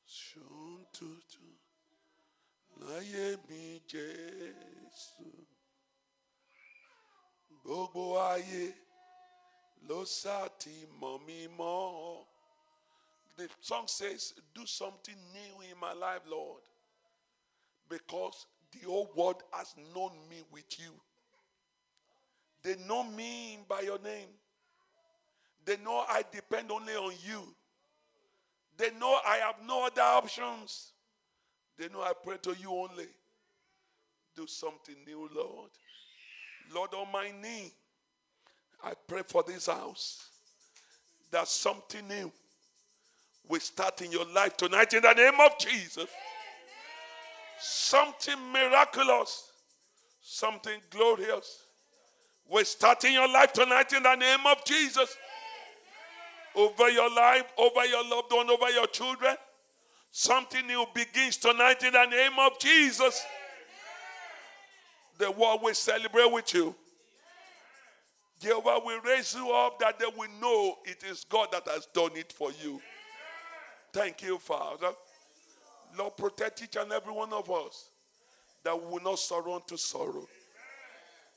Ṣohun 0.05 0.85
tuntun 0.95 1.53
láyé 2.87 3.25
mi 3.49 3.81
jẹ́. 3.89 4.53
Gbogbo 7.63 8.03
ayé 8.31 8.63
ló 9.87 10.05
sá 10.05 10.37
ti 10.59 10.73
mọ̀ 10.99 11.15
mí 11.25 11.37
mọ́. 11.57 12.36
The 13.37 13.47
song 13.61 13.83
says, 13.85 14.33
Do 14.55 14.65
something 14.65 15.15
new 15.31 15.61
in 15.71 15.79
my 15.79 15.93
life, 15.93 16.21
Lord. 16.29 16.61
Because 17.87 18.47
the 18.71 18.87
whole 18.87 19.09
world 19.15 19.43
has 19.53 19.75
known 19.93 20.11
me 20.29 20.41
with 20.51 20.79
you. 20.79 20.91
They 22.63 22.75
know 22.87 23.03
me 23.03 23.59
by 23.69 23.81
your 23.81 23.99
name. 23.99 24.27
They 25.63 25.77
know 25.77 26.03
I 26.09 26.23
depend 26.31 26.71
only 26.71 26.93
on 26.93 27.13
you. 27.23 27.43
They 28.77 28.89
know 28.99 29.19
I 29.25 29.37
have 29.37 29.55
no 29.65 29.85
other 29.85 30.01
options. 30.01 30.91
They 31.77 31.89
know 31.89 32.01
I 32.01 32.13
pray 32.23 32.37
to 32.43 32.55
you 32.59 32.71
only. 32.71 33.07
Do 34.35 34.47
something 34.47 34.95
new, 35.05 35.29
Lord. 35.33 35.69
Lord, 36.73 36.93
on 36.93 37.11
my 37.11 37.31
knee, 37.41 37.71
I 38.83 38.93
pray 39.07 39.21
for 39.27 39.43
this 39.43 39.67
house 39.67 40.27
that 41.31 41.47
something 41.47 42.07
new 42.07 42.31
will 43.49 43.59
start 43.59 44.01
in 44.01 44.11
your 44.11 44.25
life 44.25 44.57
tonight 44.57 44.93
in 44.93 45.01
the 45.01 45.13
name 45.13 45.39
of 45.39 45.57
Jesus. 45.57 46.07
Something 47.59 48.35
miraculous, 48.51 49.51
something 50.21 50.79
glorious 50.89 51.63
will 52.49 52.65
start 52.65 53.03
in 53.03 53.13
your 53.13 53.27
life 53.27 53.53
tonight 53.53 53.91
in 53.93 54.03
the 54.03 54.15
name 54.15 54.45
of 54.45 54.63
Jesus. 54.65 55.15
Over 56.55 56.89
your 56.89 57.13
life, 57.13 57.45
over 57.57 57.85
your 57.85 58.07
loved 58.07 58.31
one, 58.31 58.49
over 58.49 58.69
your 58.69 58.87
children. 58.87 59.35
Something 60.11 60.65
new 60.65 60.85
begins 60.93 61.37
tonight 61.37 61.83
in 61.83 61.93
the 61.93 62.05
name 62.05 62.33
of 62.39 62.57
Jesus. 62.59 63.23
The 65.17 65.31
world 65.31 65.61
will 65.63 65.73
celebrate 65.73 66.31
with 66.31 66.53
you. 66.53 66.75
Jehovah 68.39 68.79
will 68.83 69.01
raise 69.01 69.35
you 69.35 69.51
up 69.51 69.79
that 69.79 69.99
they 69.99 70.05
will 70.05 70.29
know 70.39 70.77
it 70.85 71.03
is 71.03 71.25
God 71.27 71.49
that 71.51 71.67
has 71.67 71.87
done 71.87 72.11
it 72.15 72.31
for 72.31 72.51
you. 72.63 72.79
Thank 73.97 74.21
you, 74.21 74.37
Father. 74.37 74.91
Lord, 75.97 76.17
protect 76.17 76.61
each 76.61 76.75
and 76.75 76.91
every 76.91 77.11
one 77.11 77.33
of 77.33 77.49
us 77.49 77.89
that 78.63 78.79
we 78.79 78.91
will 78.91 79.01
not 79.01 79.17
sorrow 79.17 79.55
unto 79.55 79.75
sorrow. 79.75 80.27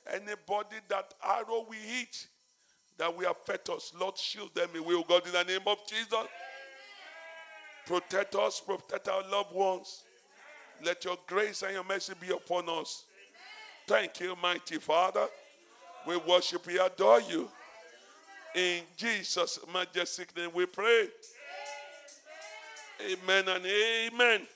Anybody 0.07 0.77
that 0.91 1.15
arrow 1.25 1.65
we 1.71 1.79
hit 1.79 2.27
that 2.99 3.17
will 3.17 3.31
affect 3.31 3.71
us, 3.71 3.95
Lord, 3.99 4.19
shield 4.19 4.55
them 4.55 4.69
away, 4.77 4.95
oh 4.95 5.05
God, 5.09 5.27
in 5.27 5.33
the 5.33 5.43
name 5.43 5.67
of 5.67 5.79
Jesus. 5.89 6.27
Protect 7.87 8.35
us, 8.35 8.61
protect 8.61 9.09
our 9.09 9.23
loved 9.31 9.55
ones. 9.55 10.03
Let 10.85 11.03
your 11.07 11.17
grace 11.27 11.63
and 11.63 11.73
your 11.73 11.85
mercy 11.85 12.13
be 12.21 12.29
upon 12.29 12.69
us. 12.69 13.07
Thank 13.87 14.21
you, 14.21 14.37
mighty 14.37 14.77
Father. 14.77 15.29
We 16.07 16.19
worship 16.19 16.67
we 16.67 16.79
adore 16.79 17.23
you. 17.23 17.49
In 18.55 18.83
Jesus' 18.99 19.61
majestic 19.73 20.37
name 20.37 20.51
we 20.53 20.67
pray. 20.67 21.09
Amen 23.07 23.49
and 23.49 23.65
amen. 23.67 24.51